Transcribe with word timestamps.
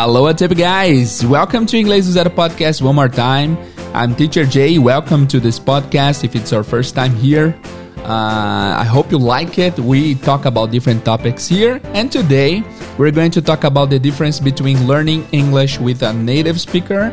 Hello, 0.00 0.22
what's 0.22 0.40
up, 0.42 0.54
guys? 0.56 1.26
Welcome 1.26 1.66
to 1.66 1.76
Inglês 1.76 2.06
do 2.06 2.12
Zero 2.12 2.30
podcast 2.30 2.80
one 2.80 2.94
more 2.94 3.08
time. 3.08 3.58
I'm 3.94 4.14
Teacher 4.14 4.46
Jay. 4.46 4.78
Welcome 4.78 5.26
to 5.26 5.40
this 5.40 5.58
podcast. 5.58 6.22
If 6.22 6.36
it's 6.36 6.52
our 6.52 6.62
first 6.62 6.94
time 6.94 7.16
here, 7.16 7.58
uh, 8.04 8.78
I 8.78 8.84
hope 8.84 9.10
you 9.10 9.18
like 9.18 9.58
it. 9.58 9.76
We 9.76 10.14
talk 10.14 10.44
about 10.44 10.70
different 10.70 11.04
topics 11.04 11.48
here, 11.48 11.80
and 11.94 12.12
today 12.12 12.62
we're 12.96 13.10
going 13.10 13.32
to 13.32 13.42
talk 13.42 13.64
about 13.64 13.90
the 13.90 13.98
difference 13.98 14.38
between 14.38 14.86
learning 14.86 15.26
English 15.32 15.80
with 15.80 16.04
a 16.04 16.12
native 16.12 16.60
speaker 16.60 17.10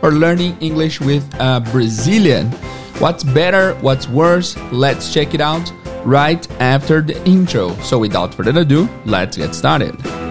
or 0.00 0.12
learning 0.12 0.56
English 0.60 1.00
with 1.00 1.26
a 1.40 1.58
Brazilian. 1.72 2.52
What's 3.02 3.24
better? 3.24 3.74
What's 3.80 4.06
worse? 4.06 4.56
Let's 4.70 5.12
check 5.12 5.34
it 5.34 5.40
out 5.40 5.72
right 6.04 6.48
after 6.60 7.00
the 7.00 7.18
intro. 7.26 7.74
So, 7.82 7.98
without 7.98 8.32
further 8.32 8.60
ado, 8.60 8.88
let's 9.06 9.36
get 9.36 9.56
started. 9.56 10.27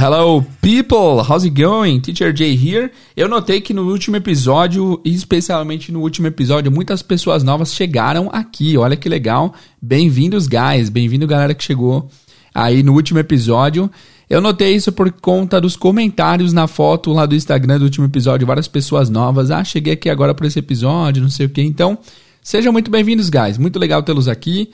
Hello 0.00 0.46
people, 0.62 1.24
how's 1.28 1.44
it 1.44 1.60
going? 1.60 2.00
Teacher 2.00 2.32
Jay 2.32 2.54
here. 2.54 2.88
Eu 3.16 3.28
notei 3.28 3.60
que 3.60 3.74
no 3.74 3.82
último 3.90 4.14
episódio, 4.14 5.00
especialmente 5.04 5.90
no 5.90 6.02
último 6.02 6.28
episódio, 6.28 6.70
muitas 6.70 7.02
pessoas 7.02 7.42
novas 7.42 7.74
chegaram 7.74 8.30
aqui. 8.32 8.78
Olha 8.78 8.94
que 8.94 9.08
legal. 9.08 9.52
Bem-vindos, 9.82 10.46
guys. 10.46 10.88
Bem-vindo, 10.88 11.26
galera 11.26 11.52
que 11.52 11.64
chegou 11.64 12.08
aí 12.54 12.80
no 12.84 12.92
último 12.92 13.18
episódio. 13.18 13.90
Eu 14.30 14.40
notei 14.40 14.72
isso 14.72 14.92
por 14.92 15.10
conta 15.10 15.60
dos 15.60 15.74
comentários 15.74 16.52
na 16.52 16.68
foto 16.68 17.12
lá 17.12 17.26
do 17.26 17.34
Instagram 17.34 17.80
do 17.80 17.86
último 17.86 18.06
episódio. 18.06 18.46
Várias 18.46 18.68
pessoas 18.68 19.10
novas. 19.10 19.50
Ah, 19.50 19.64
cheguei 19.64 19.94
aqui 19.94 20.08
agora 20.08 20.32
por 20.32 20.46
esse 20.46 20.60
episódio, 20.60 21.20
não 21.20 21.30
sei 21.30 21.46
o 21.46 21.50
que. 21.50 21.60
Então, 21.60 21.98
sejam 22.40 22.72
muito 22.72 22.88
bem-vindos, 22.88 23.28
guys. 23.28 23.58
Muito 23.58 23.80
legal 23.80 24.00
tê-los 24.04 24.28
aqui. 24.28 24.70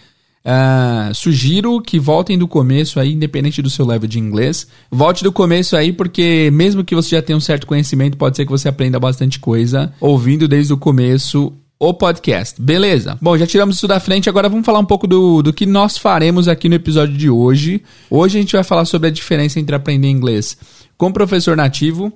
Uh, 0.46 1.14
sugiro 1.14 1.80
que 1.80 1.98
voltem 1.98 2.36
do 2.36 2.46
começo 2.46 3.00
aí, 3.00 3.14
independente 3.14 3.62
do 3.62 3.70
seu 3.70 3.86
level 3.86 4.06
de 4.06 4.18
inglês. 4.18 4.66
Volte 4.90 5.24
do 5.24 5.32
começo 5.32 5.74
aí, 5.74 5.90
porque 5.90 6.50
mesmo 6.52 6.84
que 6.84 6.94
você 6.94 7.16
já 7.16 7.22
tenha 7.22 7.36
um 7.36 7.40
certo 7.40 7.66
conhecimento, 7.66 8.18
pode 8.18 8.36
ser 8.36 8.44
que 8.44 8.50
você 8.50 8.68
aprenda 8.68 9.00
bastante 9.00 9.38
coisa 9.38 9.92
ouvindo 10.00 10.46
desde 10.46 10.72
o 10.72 10.76
começo 10.76 11.52
o 11.78 11.94
podcast. 11.94 12.60
Beleza? 12.60 13.18
Bom, 13.20 13.36
já 13.36 13.46
tiramos 13.46 13.76
isso 13.76 13.88
da 13.88 13.98
frente, 13.98 14.28
agora 14.28 14.48
vamos 14.48 14.66
falar 14.66 14.78
um 14.78 14.84
pouco 14.84 15.06
do, 15.06 15.42
do 15.42 15.52
que 15.52 15.66
nós 15.66 15.96
faremos 15.96 16.46
aqui 16.46 16.68
no 16.68 16.74
episódio 16.74 17.16
de 17.16 17.30
hoje. 17.30 17.82
Hoje 18.10 18.38
a 18.38 18.40
gente 18.40 18.52
vai 18.52 18.64
falar 18.64 18.84
sobre 18.84 19.08
a 19.08 19.12
diferença 19.12 19.58
entre 19.58 19.74
aprender 19.74 20.08
inglês 20.08 20.56
com 20.96 21.10
professor 21.10 21.56
nativo 21.56 22.12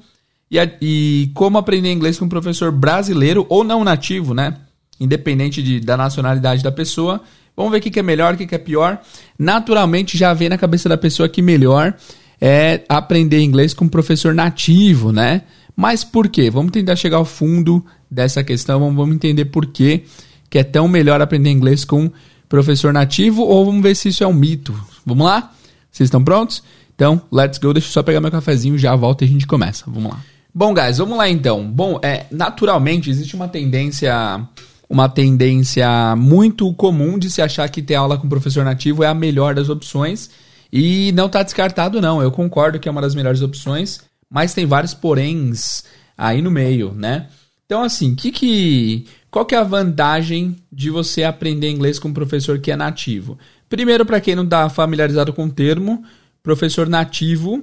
e, 0.50 0.58
a, 0.58 0.70
e 0.80 1.30
como 1.34 1.58
aprender 1.58 1.92
inglês 1.92 2.18
com 2.18 2.28
professor 2.28 2.70
brasileiro 2.70 3.46
ou 3.48 3.64
não 3.64 3.82
nativo, 3.84 4.34
né? 4.34 4.54
Independente 5.00 5.62
de, 5.62 5.80
da 5.80 5.96
nacionalidade 5.96 6.62
da 6.62 6.72
pessoa 6.72 7.20
Vamos 7.58 7.72
ver 7.72 7.78
o 7.78 7.80
que 7.80 7.98
é 7.98 8.02
melhor, 8.04 8.34
o 8.34 8.36
que 8.36 8.54
é 8.54 8.58
pior. 8.58 9.00
Naturalmente 9.36 10.16
já 10.16 10.32
vem 10.32 10.48
na 10.48 10.56
cabeça 10.56 10.88
da 10.88 10.96
pessoa 10.96 11.28
que 11.28 11.42
melhor 11.42 11.92
é 12.40 12.82
aprender 12.88 13.40
inglês 13.40 13.74
com 13.74 13.86
um 13.86 13.88
professor 13.88 14.32
nativo, 14.32 15.10
né? 15.10 15.42
Mas 15.74 16.04
por 16.04 16.28
quê? 16.28 16.50
Vamos 16.52 16.70
tentar 16.70 16.94
chegar 16.94 17.16
ao 17.16 17.24
fundo 17.24 17.84
dessa 18.08 18.44
questão, 18.44 18.78
vamos 18.78 19.12
entender 19.12 19.46
por 19.46 19.66
quê 19.66 20.04
que 20.48 20.56
é 20.56 20.62
tão 20.62 20.86
melhor 20.86 21.20
aprender 21.20 21.50
inglês 21.50 21.84
com 21.84 22.08
professor 22.48 22.92
nativo 22.92 23.42
ou 23.42 23.64
vamos 23.64 23.82
ver 23.82 23.96
se 23.96 24.10
isso 24.10 24.22
é 24.22 24.26
um 24.28 24.32
mito. 24.32 24.72
Vamos 25.04 25.26
lá? 25.26 25.52
Vocês 25.90 26.06
estão 26.06 26.22
prontos? 26.22 26.62
Então, 26.94 27.20
let's 27.32 27.58
go. 27.58 27.72
Deixa 27.72 27.88
eu 27.88 27.92
só 27.92 28.04
pegar 28.04 28.20
meu 28.20 28.30
cafezinho, 28.30 28.78
já 28.78 28.94
volto 28.94 29.22
e 29.22 29.24
a 29.24 29.28
gente 29.28 29.48
começa. 29.48 29.82
Vamos 29.88 30.12
lá. 30.12 30.20
Bom, 30.54 30.72
guys, 30.72 30.98
vamos 30.98 31.18
lá 31.18 31.28
então. 31.28 31.68
Bom, 31.68 31.98
é, 32.04 32.26
naturalmente 32.30 33.10
existe 33.10 33.34
uma 33.34 33.48
tendência 33.48 34.46
uma 34.88 35.08
tendência 35.08 36.16
muito 36.16 36.72
comum 36.74 37.18
de 37.18 37.30
se 37.30 37.42
achar 37.42 37.68
que 37.68 37.82
ter 37.82 37.94
aula 37.94 38.16
com 38.16 38.28
professor 38.28 38.64
nativo 38.64 39.04
é 39.04 39.06
a 39.06 39.14
melhor 39.14 39.54
das 39.54 39.68
opções. 39.68 40.30
E 40.72 41.12
não 41.12 41.26
está 41.26 41.42
descartado, 41.42 42.00
não. 42.00 42.22
Eu 42.22 42.30
concordo 42.30 42.78
que 42.78 42.88
é 42.88 42.92
uma 42.92 43.00
das 43.00 43.14
melhores 43.14 43.42
opções, 43.42 44.00
mas 44.30 44.54
tem 44.54 44.66
vários 44.66 44.94
poréns 44.94 45.84
aí 46.16 46.40
no 46.40 46.50
meio, 46.50 46.92
né? 46.92 47.28
Então, 47.66 47.82
assim, 47.82 48.14
que 48.14 48.32
que, 48.32 49.06
qual 49.30 49.44
que 49.44 49.54
é 49.54 49.58
a 49.58 49.62
vantagem 49.62 50.56
de 50.72 50.90
você 50.90 51.22
aprender 51.22 51.70
inglês 51.70 51.98
com 51.98 52.08
um 52.08 52.14
professor 52.14 52.58
que 52.58 52.70
é 52.70 52.76
nativo? 52.76 53.38
Primeiro, 53.68 54.06
para 54.06 54.20
quem 54.20 54.34
não 54.34 54.44
está 54.44 54.70
familiarizado 54.70 55.34
com 55.34 55.44
o 55.44 55.50
termo, 55.50 56.02
professor 56.42 56.88
nativo 56.88 57.62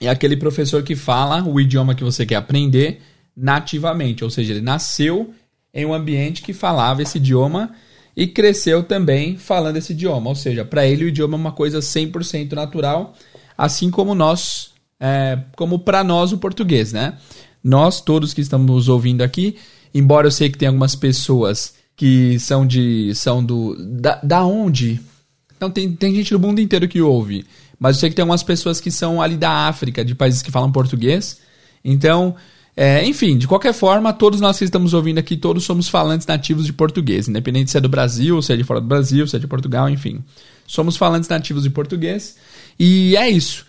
é 0.00 0.08
aquele 0.08 0.36
professor 0.36 0.82
que 0.82 0.96
fala 0.96 1.42
o 1.42 1.60
idioma 1.60 1.94
que 1.94 2.04
você 2.04 2.24
quer 2.24 2.36
aprender 2.36 3.02
nativamente, 3.36 4.24
ou 4.24 4.30
seja, 4.30 4.52
ele 4.52 4.62
nasceu 4.62 5.34
em 5.76 5.84
um 5.84 5.92
ambiente 5.92 6.40
que 6.40 6.54
falava 6.54 7.02
esse 7.02 7.18
idioma 7.18 7.70
e 8.16 8.26
cresceu 8.26 8.82
também 8.82 9.36
falando 9.36 9.76
esse 9.76 9.92
idioma. 9.92 10.30
Ou 10.30 10.34
seja, 10.34 10.64
para 10.64 10.86
ele 10.86 11.04
o 11.04 11.08
idioma 11.08 11.34
é 11.34 11.36
uma 11.38 11.52
coisa 11.52 11.80
100% 11.80 12.52
natural, 12.52 13.14
assim 13.56 13.90
como 13.90 14.14
nós, 14.14 14.70
é, 14.98 15.38
como 15.54 15.78
para 15.78 16.02
nós 16.02 16.32
o 16.32 16.38
português, 16.38 16.94
né? 16.94 17.18
Nós, 17.62 18.00
todos 18.00 18.32
que 18.32 18.40
estamos 18.40 18.88
ouvindo 18.88 19.20
aqui, 19.20 19.56
embora 19.92 20.26
eu 20.26 20.30
sei 20.30 20.48
que 20.48 20.56
tem 20.56 20.68
algumas 20.68 20.96
pessoas 20.96 21.74
que 21.94 22.38
são 22.38 22.66
de. 22.66 23.14
são 23.14 23.44
do. 23.44 23.76
da, 24.00 24.20
da 24.22 24.44
onde? 24.44 25.00
Então 25.56 25.70
tem, 25.70 25.92
tem 25.92 26.14
gente 26.14 26.32
do 26.32 26.40
mundo 26.40 26.60
inteiro 26.60 26.88
que 26.88 27.02
ouve. 27.02 27.44
Mas 27.78 27.96
eu 27.96 28.00
sei 28.00 28.10
que 28.10 28.16
tem 28.16 28.22
algumas 28.22 28.42
pessoas 28.42 28.80
que 28.80 28.90
são 28.90 29.20
ali 29.20 29.36
da 29.36 29.68
África, 29.68 30.02
de 30.02 30.14
países 30.14 30.40
que 30.40 30.50
falam 30.50 30.72
português. 30.72 31.40
Então, 31.84 32.34
é, 32.76 33.02
enfim, 33.06 33.38
de 33.38 33.48
qualquer 33.48 33.72
forma, 33.72 34.12
todos 34.12 34.38
nós 34.38 34.58
que 34.58 34.64
estamos 34.64 34.92
ouvindo 34.92 35.16
aqui, 35.16 35.34
todos 35.34 35.64
somos 35.64 35.88
falantes 35.88 36.26
nativos 36.26 36.66
de 36.66 36.74
português, 36.74 37.26
independente 37.26 37.70
se 37.70 37.78
é 37.78 37.80
do 37.80 37.88
Brasil, 37.88 38.42
se 38.42 38.52
é 38.52 38.56
de 38.56 38.64
fora 38.64 38.82
do 38.82 38.86
Brasil, 38.86 39.26
se 39.26 39.34
é 39.34 39.38
de 39.38 39.46
Portugal, 39.46 39.88
enfim. 39.88 40.22
Somos 40.66 40.94
falantes 40.94 41.28
nativos 41.28 41.62
de 41.62 41.70
português. 41.70 42.36
E 42.78 43.16
é 43.16 43.30
isso. 43.30 43.64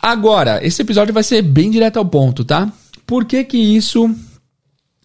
Agora, 0.00 0.64
esse 0.64 0.80
episódio 0.80 1.12
vai 1.12 1.24
ser 1.24 1.42
bem 1.42 1.72
direto 1.72 1.96
ao 1.96 2.04
ponto, 2.04 2.44
tá? 2.44 2.72
Por 3.04 3.24
que 3.24 3.42
que 3.42 3.58
isso 3.58 4.14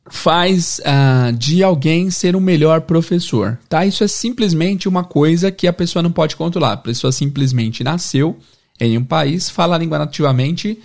faz 0.07 0.79
uh, 0.81 1.35
de 1.35 1.63
alguém 1.63 2.11
ser 2.11 2.35
um 2.35 2.39
melhor 2.39 2.81
professor, 2.81 3.57
tá? 3.67 3.87
Isso 3.87 4.03
é 4.03 4.07
simplesmente 4.07 4.87
uma 4.87 5.03
coisa 5.03 5.51
que 5.51 5.67
a 5.67 5.73
pessoa 5.73 6.03
não 6.03 6.11
pode 6.11 6.35
controlar. 6.35 6.73
A 6.73 6.77
pessoa 6.77 7.11
simplesmente 7.11 7.83
nasceu 7.83 8.37
em 8.79 8.99
um 8.99 9.03
país, 9.03 9.49
fala 9.49 9.75
a 9.75 9.79
língua 9.79 9.97
nativamente, 9.97 10.79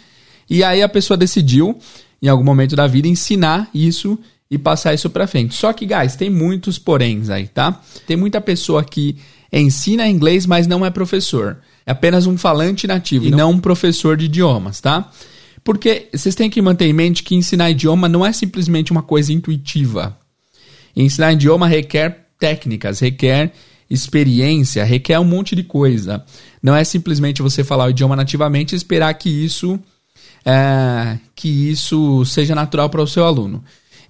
e 0.48 0.64
aí 0.64 0.82
a 0.82 0.88
pessoa 0.88 1.18
decidiu 1.18 1.78
em 2.22 2.28
algum 2.28 2.44
momento 2.44 2.76
da 2.76 2.86
vida, 2.86 3.08
ensinar 3.08 3.68
isso 3.74 4.18
e 4.50 4.58
passar 4.58 4.92
isso 4.94 5.08
para 5.08 5.26
frente. 5.26 5.54
Só 5.54 5.72
que, 5.72 5.86
guys, 5.86 6.16
tem 6.16 6.28
muitos 6.28 6.78
poréns 6.78 7.30
aí, 7.30 7.46
tá? 7.46 7.80
Tem 8.06 8.16
muita 8.16 8.40
pessoa 8.40 8.82
que 8.84 9.16
ensina 9.52 10.08
inglês, 10.08 10.46
mas 10.46 10.66
não 10.66 10.84
é 10.84 10.90
professor. 10.90 11.58
É 11.86 11.92
apenas 11.92 12.26
um 12.26 12.36
falante 12.36 12.86
nativo 12.86 13.26
e 13.26 13.30
não 13.30 13.52
um 13.52 13.60
professor 13.60 14.16
de 14.16 14.26
idiomas, 14.26 14.80
tá? 14.80 15.10
Porque 15.62 16.08
vocês 16.12 16.34
têm 16.34 16.50
que 16.50 16.60
manter 16.62 16.86
em 16.86 16.92
mente 16.92 17.22
que 17.22 17.34
ensinar 17.34 17.70
idioma 17.70 18.08
não 18.08 18.24
é 18.24 18.32
simplesmente 18.32 18.92
uma 18.92 19.02
coisa 19.02 19.32
intuitiva. 19.32 20.18
Ensinar 20.96 21.32
idioma 21.32 21.66
requer 21.66 22.26
técnicas, 22.38 23.00
requer 23.00 23.52
experiência, 23.88 24.84
requer 24.84 25.18
um 25.18 25.24
monte 25.24 25.54
de 25.54 25.62
coisa. 25.62 26.24
Não 26.62 26.74
é 26.74 26.84
simplesmente 26.84 27.42
você 27.42 27.62
falar 27.62 27.86
o 27.86 27.90
idioma 27.90 28.16
nativamente 28.16 28.74
e 28.74 28.76
esperar 28.76 29.12
que 29.14 29.28
isso 29.28 29.78
é, 30.44 31.18
que 31.34 31.70
isso 31.70 32.24
seja 32.24 32.54
natural 32.54 32.88
para 32.88 33.02
o 33.02 33.06
seu 33.06 33.24
aluno. 33.24 33.62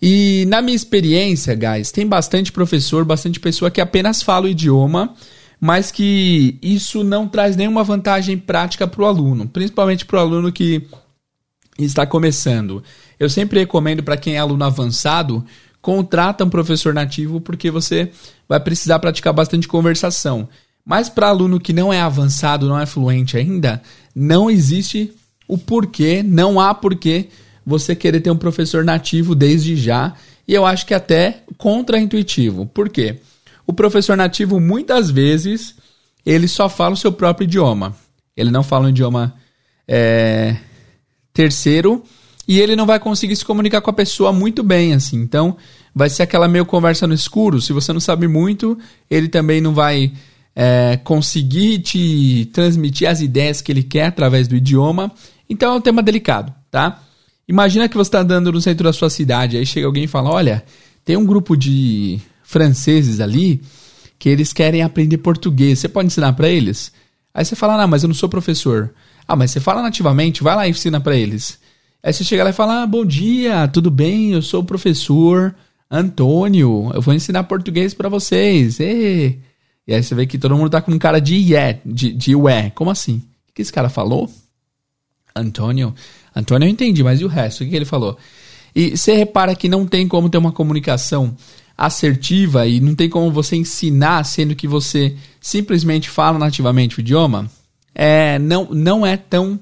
E 0.03 0.45
na 0.49 0.63
minha 0.63 0.77
experiência, 0.77 1.55
guys, 1.55 1.93
tem 1.93 2.07
bastante 2.07 2.51
professor, 2.51 3.05
bastante 3.05 3.39
pessoa 3.39 3.71
que 3.71 3.81
apenas 3.81 4.23
fala 4.23 4.47
o 4.47 4.49
idioma, 4.49 5.15
mas 5.61 5.91
que 5.91 6.59
isso 6.63 7.05
não 7.05 7.29
traz 7.29 7.55
nenhuma 7.55 7.85
vantagem 7.85 8.39
prática 8.39 8.87
para 8.87 9.03
o 9.03 9.07
aluno, 9.07 9.47
principalmente 9.47 10.07
para 10.07 10.17
o 10.17 10.21
aluno 10.21 10.51
que 10.51 10.87
está 11.79 12.07
começando. 12.07 12.83
Eu 13.19 13.29
sempre 13.29 13.61
recomendo 13.61 14.03
para 14.03 14.17
quem 14.17 14.37
é 14.37 14.39
aluno 14.39 14.65
avançado, 14.65 15.45
contrata 15.83 16.45
um 16.45 16.51
professor 16.51 16.95
nativo 16.95 17.41
porque 17.41 17.71
você 17.71 18.11
vai 18.49 18.59
precisar 18.59 18.99
praticar 18.99 19.35
bastante 19.35 19.69
conversação. 19.69 20.49
Mas 20.85 21.11
para 21.11 21.29
aluno 21.29 21.61
que 21.61 21.75
não 21.75 21.93
é 21.93 22.01
avançado, 22.01 22.67
não 22.67 22.79
é 22.79 22.87
fluente 22.87 23.37
ainda, 23.37 23.83
não 24.15 24.51
existe 24.51 25.13
o 25.51 25.59
porquê, 25.59 26.23
não 26.23 26.61
há 26.61 26.73
porquê 26.73 27.29
você 27.67 27.95
querer 27.97 28.21
ter 28.21 28.31
um 28.31 28.37
professor 28.37 28.85
nativo 28.85 29.35
desde 29.35 29.77
já, 29.77 30.15
e 30.47 30.55
eu 30.55 30.65
acho 30.65 30.87
que 30.87 30.95
até 30.95 31.43
contra-intuitivo. 31.59 32.67
Por 32.67 32.89
quê? 32.89 33.17
O 33.67 33.73
professor 33.73 34.17
nativo, 34.17 34.61
muitas 34.61 35.11
vezes, 35.11 35.75
ele 36.25 36.47
só 36.47 36.69
fala 36.69 36.95
o 36.95 36.97
seu 36.97 37.13
próprio 37.13 37.45
idioma. 37.45 37.97
Ele 38.37 38.51
não 38.51 38.63
fala 38.63 38.87
um 38.87 38.91
idioma 38.91 39.35
é, 39.87 40.57
terceiro 41.33 42.03
e 42.47 42.61
ele 42.61 42.75
não 42.75 42.87
vai 42.87 42.99
conseguir 42.99 43.37
se 43.37 43.45
comunicar 43.45 43.81
com 43.81 43.91
a 43.91 43.95
pessoa 43.95 44.33
muito 44.33 44.63
bem, 44.63 44.95
assim. 44.95 45.21
Então, 45.21 45.57
vai 45.95 46.09
ser 46.09 46.23
aquela 46.23 46.49
meio 46.49 46.65
conversa 46.65 47.07
no 47.07 47.15
escuro. 47.15 47.61
Se 47.61 47.73
você 47.73 47.93
não 47.93 48.01
sabe 48.01 48.27
muito, 48.27 48.79
ele 49.11 49.29
também 49.29 49.61
não 49.61 49.75
vai 49.75 50.13
é, 50.55 50.99
conseguir 51.05 51.79
te 51.81 52.51
transmitir 52.53 53.09
as 53.09 53.21
ideias 53.21 53.61
que 53.61 53.71
ele 53.71 53.83
quer 53.83 54.07
através 54.07 54.49
do 54.49 54.57
idioma 54.57 55.13
então 55.51 55.75
é 55.75 55.77
um 55.77 55.81
tema 55.81 56.01
delicado, 56.01 56.55
tá? 56.71 57.03
Imagina 57.49 57.89
que 57.89 57.97
você 57.97 58.09
está 58.09 58.21
andando 58.21 58.53
no 58.53 58.61
centro 58.61 58.85
da 58.85 58.93
sua 58.93 59.11
cidade, 59.11 59.57
aí 59.57 59.67
chega 59.67 59.89
alguém 59.89 60.05
e 60.05 60.07
fala: 60.07 60.31
Olha, 60.31 60.65
tem 61.05 61.17
um 61.17 61.27
grupo 61.27 61.57
de 61.57 62.21
franceses 62.45 63.19
ali 63.19 63.61
que 64.17 64.29
eles 64.29 64.53
querem 64.53 64.83
aprender 64.83 65.19
português. 65.19 65.81
Você 65.81 65.89
pode 65.89 66.07
ensinar 66.07 66.35
para 66.35 66.49
eles? 66.49 66.93
Aí 67.35 67.45
você 67.45 67.57
fala, 67.57 67.77
não, 67.77 67.89
mas 67.89 68.03
eu 68.03 68.09
não 68.09 68.15
sou 68.15 68.29
professor. 68.29 68.93
Ah, 69.27 69.35
mas 69.35 69.51
você 69.51 69.61
fala 69.61 69.83
nativamente, 69.83 70.43
vai 70.43 70.55
lá 70.55 70.67
e 70.67 70.71
ensina 70.71 71.01
para 71.01 71.17
eles. 71.17 71.59
Aí 72.03 72.13
você 72.13 72.23
chega 72.23 72.45
lá 72.45 72.51
e 72.51 72.53
fala, 72.53 72.83
ah, 72.83 72.87
bom 72.87 73.05
dia, 73.05 73.67
tudo 73.69 73.91
bem? 73.91 74.33
Eu 74.33 74.43
sou 74.43 74.61
o 74.61 74.65
professor 74.65 75.55
Antônio, 75.91 76.91
eu 76.93 77.01
vou 77.01 77.15
ensinar 77.15 77.45
português 77.45 77.95
para 77.95 78.09
vocês. 78.09 78.79
E... 78.79 79.39
e 79.91 79.95
aí 79.95 80.05
você 80.05 80.15
vê 80.15 80.25
que 80.25 80.39
todo 80.39 80.57
mundo 80.57 80.71
tá 80.71 80.81
com 80.81 80.97
cara 81.01 81.21
de 81.21 81.35
yeah, 81.35 81.77
de, 81.85 82.13
de 82.13 82.37
ué. 82.37 82.71
Como 82.77 82.93
assim? 82.93 83.17
O 83.49 83.53
que 83.53 83.61
esse 83.61 83.73
cara 83.73 83.89
falou? 83.89 84.31
Antônio? 85.35 85.93
Antônio 86.35 86.65
eu 86.65 86.71
entendi, 86.71 87.03
mas 87.03 87.21
e 87.21 87.25
o 87.25 87.29
resto? 87.29 87.65
O 87.65 87.69
que 87.69 87.75
ele 87.75 87.85
falou? 87.85 88.17
E 88.73 88.97
você 88.97 89.17
repara 89.17 89.53
que 89.53 89.69
não 89.69 89.85
tem 89.85 90.07
como 90.07 90.31
ter 90.31 90.39
uma 90.39 90.53
comunicação 90.53 91.37
assertiva 91.77 92.69
e 92.69 92.79
não 92.79 92.95
tem 92.95 93.09
como 93.09 93.33
você 93.33 93.57
ensinar 93.57 94.23
sendo 94.23 94.55
que 94.55 94.69
você 94.69 95.17
simplesmente 95.41 96.09
fala 96.09 96.39
nativamente 96.39 96.97
o 96.97 97.01
idioma, 97.01 97.51
é, 97.93 98.39
não, 98.39 98.69
não 98.71 99.05
é 99.05 99.17
tão 99.17 99.59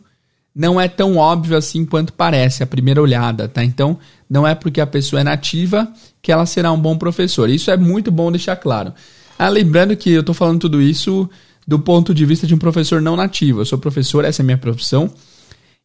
não 0.55 0.79
é 0.79 0.89
tão 0.89 1.17
óbvio 1.17 1.57
assim 1.57 1.87
quanto 1.87 2.13
parece 2.13 2.63
à 2.63 2.67
primeira 2.67 3.01
olhada, 3.01 3.49
tá? 3.49 3.65
Então, 3.65 3.97
não 4.29 4.47
é 4.47 4.55
porque 4.55 4.81
a 4.81 4.87
pessoa 4.87 5.21
é 5.21 5.25
nativa 5.25 5.91
que 6.21 6.33
ela 6.33 6.45
será 6.45 6.71
um 6.73 6.81
bom 6.81 6.99
professor. 6.99 7.49
Isso 7.49 7.71
é 7.71 7.77
muito 7.79 8.11
bom 8.11 8.31
deixar 8.31 8.57
claro. 8.57 8.93
Ah, 9.39 9.49
lembrando 9.49 9.97
que 9.97 10.11
eu 10.11 10.21
estou 10.21 10.35
falando 10.35 10.61
tudo 10.61 10.83
isso 10.83 11.29
do 11.67 11.79
ponto 11.79 12.15
de 12.15 12.25
vista 12.25 12.47
de 12.47 12.55
um 12.55 12.59
professor 12.59 13.01
não 13.01 13.15
nativo. 13.15 13.61
Eu 13.61 13.65
sou 13.65 13.79
professor, 13.79 14.25
essa 14.25 14.43
é 14.43 14.43
a 14.43 14.47
minha 14.47 14.59
profissão. 14.59 15.13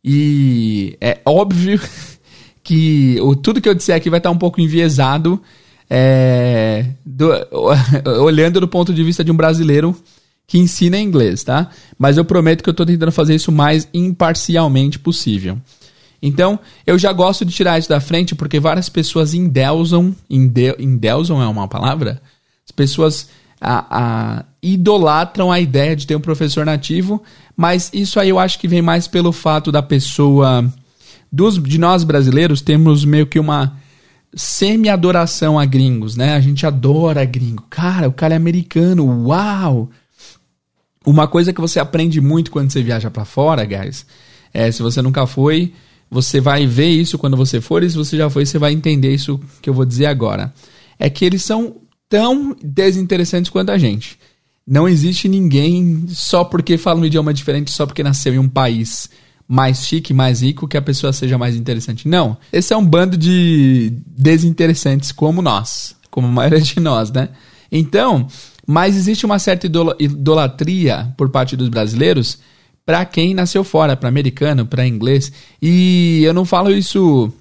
E 0.03 0.97
é 0.99 1.19
óbvio 1.25 1.79
que 2.63 3.17
o, 3.21 3.35
tudo 3.35 3.61
que 3.61 3.69
eu 3.69 3.75
disser 3.75 3.95
aqui 3.95 4.09
vai 4.09 4.19
estar 4.19 4.31
um 4.31 4.37
pouco 4.37 4.59
enviesado 4.59 5.41
é, 5.89 6.85
do, 7.05 7.29
olhando 8.23 8.59
do 8.59 8.67
ponto 8.67 8.93
de 8.93 9.03
vista 9.03 9.23
de 9.23 9.31
um 9.31 9.35
brasileiro 9.35 9.95
que 10.47 10.57
ensina 10.57 10.97
inglês, 10.97 11.43
tá? 11.43 11.69
Mas 11.97 12.17
eu 12.17 12.25
prometo 12.25 12.63
que 12.63 12.69
eu 12.69 12.71
estou 12.71 12.85
tentando 12.85 13.11
fazer 13.11 13.35
isso 13.35 13.51
mais 13.51 13.87
imparcialmente 13.93 14.97
possível. 14.97 15.57
Então, 16.21 16.57
eu 16.87 16.97
já 16.97 17.11
gosto 17.11 17.43
de 17.43 17.53
tirar 17.53 17.77
isso 17.77 17.89
da 17.89 17.99
frente 17.99 18.33
porque 18.33 18.59
várias 18.59 18.87
pessoas 18.87 19.33
endeusam, 19.33 20.15
ende, 20.29 20.73
endeusam 20.79 21.41
é 21.41 21.47
uma 21.47 21.67
palavra? 21.67 22.21
As 22.65 22.71
pessoas 22.71 23.27
a, 23.63 23.85
a, 23.89 24.45
idolatram 24.61 25.49
a 25.49 25.59
ideia 25.59 25.95
de 25.95 26.05
ter 26.05 26.15
um 26.15 26.19
professor 26.19 26.65
nativo, 26.65 27.23
mas 27.55 27.89
isso 27.93 28.19
aí 28.19 28.27
eu 28.27 28.37
acho 28.37 28.59
que 28.59 28.67
vem 28.67 28.81
mais 28.81 29.07
pelo 29.07 29.31
fato 29.31 29.71
da 29.71 29.81
pessoa, 29.81 30.69
dos, 31.31 31.61
de 31.61 31.77
nós 31.77 32.03
brasileiros, 32.03 32.61
temos 32.61 33.05
meio 33.05 33.25
que 33.25 33.39
uma 33.39 33.77
semi-adoração 34.35 35.57
a 35.57 35.65
gringos, 35.65 36.17
né? 36.17 36.33
A 36.33 36.41
gente 36.41 36.65
adora 36.65 37.23
gringo. 37.23 37.65
Cara, 37.69 38.09
o 38.09 38.13
cara 38.13 38.33
é 38.33 38.37
americano, 38.37 39.27
uau! 39.27 39.89
Uma 41.05 41.27
coisa 41.27 41.53
que 41.53 41.61
você 41.61 41.79
aprende 41.79 42.19
muito 42.19 42.51
quando 42.51 42.71
você 42.71 42.81
viaja 42.81 43.09
para 43.09 43.25
fora, 43.25 43.63
guys, 43.63 44.05
é 44.53 44.71
se 44.71 44.81
você 44.81 45.01
nunca 45.01 45.25
foi, 45.27 45.73
você 46.09 46.41
vai 46.41 46.65
ver 46.65 46.89
isso 46.89 47.17
quando 47.17 47.37
você 47.37 47.61
for, 47.61 47.83
e 47.83 47.89
se 47.89 47.95
você 47.95 48.17
já 48.17 48.29
foi, 48.29 48.45
você 48.45 48.57
vai 48.57 48.73
entender 48.73 49.13
isso 49.13 49.39
que 49.61 49.69
eu 49.69 49.73
vou 49.73 49.85
dizer 49.85 50.07
agora. 50.07 50.53
É 50.97 51.09
que 51.09 51.25
eles 51.25 51.43
são 51.43 51.75
tão 52.13 52.55
desinteressantes 52.61 53.49
quanto 53.49 53.71
a 53.71 53.77
gente. 53.79 54.19
Não 54.67 54.87
existe 54.87 55.27
ninguém 55.27 56.05
só 56.09 56.43
porque 56.43 56.77
fala 56.77 56.99
um 56.99 57.05
idioma 57.05 57.33
diferente, 57.33 57.71
só 57.71 57.87
porque 57.87 58.03
nasceu 58.03 58.35
em 58.35 58.37
um 58.37 58.47
país 58.47 59.09
mais 59.47 59.87
chique, 59.87 60.13
mais 60.13 60.43
rico, 60.43 60.67
que 60.67 60.77
a 60.77 60.81
pessoa 60.81 61.11
seja 61.11 61.39
mais 61.39 61.55
interessante. 61.55 62.07
Não. 62.07 62.37
Esse 62.51 62.71
é 62.71 62.77
um 62.77 62.85
bando 62.85 63.17
de 63.17 63.91
desinteressantes 64.05 65.11
como 65.11 65.41
nós, 65.41 65.95
como 66.11 66.27
a 66.27 66.31
maioria 66.31 66.61
de 66.61 66.79
nós, 66.79 67.11
né? 67.11 67.29
Então, 67.71 68.27
mas 68.67 68.95
existe 68.95 69.25
uma 69.25 69.39
certa 69.39 69.65
idolatria 69.97 71.11
por 71.17 71.29
parte 71.29 71.57
dos 71.57 71.67
brasileiros 71.67 72.37
para 72.85 73.03
quem 73.05 73.33
nasceu 73.33 73.63
fora, 73.63 73.97
para 73.97 74.07
americano, 74.07 74.67
para 74.67 74.85
inglês. 74.85 75.31
E 75.59 76.21
eu 76.23 76.31
não 76.31 76.45
falo 76.45 76.69
isso. 76.69 77.33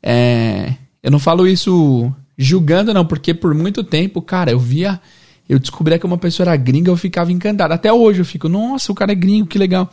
É, 0.00 0.74
eu 1.02 1.10
não 1.10 1.18
falo 1.18 1.44
isso 1.48 2.14
julgando, 2.42 2.94
não, 2.94 3.04
porque 3.04 3.34
por 3.34 3.54
muito 3.54 3.84
tempo, 3.84 4.22
cara, 4.22 4.50
eu 4.50 4.58
via. 4.58 4.98
Eu 5.46 5.58
descobria 5.58 5.98
que 5.98 6.06
uma 6.06 6.16
pessoa 6.16 6.48
era 6.48 6.56
gringa, 6.56 6.90
eu 6.90 6.96
ficava 6.96 7.30
encantado. 7.30 7.74
Até 7.74 7.92
hoje 7.92 8.20
eu 8.20 8.24
fico, 8.24 8.48
nossa, 8.48 8.90
o 8.90 8.94
cara 8.94 9.12
é 9.12 9.14
gringo, 9.14 9.46
que 9.46 9.58
legal. 9.58 9.90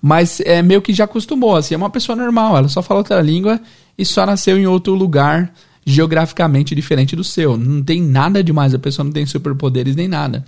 Mas 0.00 0.40
é 0.40 0.62
meio 0.62 0.80
que 0.80 0.92
já 0.92 1.04
acostumou, 1.04 1.56
assim, 1.56 1.74
é 1.74 1.76
uma 1.76 1.90
pessoa 1.90 2.14
normal, 2.14 2.56
ela 2.56 2.68
só 2.68 2.80
fala 2.80 3.00
outra 3.00 3.20
língua 3.20 3.60
e 3.98 4.04
só 4.04 4.24
nasceu 4.24 4.58
em 4.58 4.66
outro 4.66 4.94
lugar 4.94 5.52
geograficamente 5.84 6.74
diferente 6.74 7.16
do 7.16 7.24
seu. 7.24 7.56
Não 7.56 7.82
tem 7.82 8.00
nada 8.00 8.42
demais, 8.42 8.72
a 8.72 8.78
pessoa 8.78 9.04
não 9.04 9.12
tem 9.12 9.26
superpoderes 9.26 9.96
nem 9.96 10.06
nada. 10.06 10.44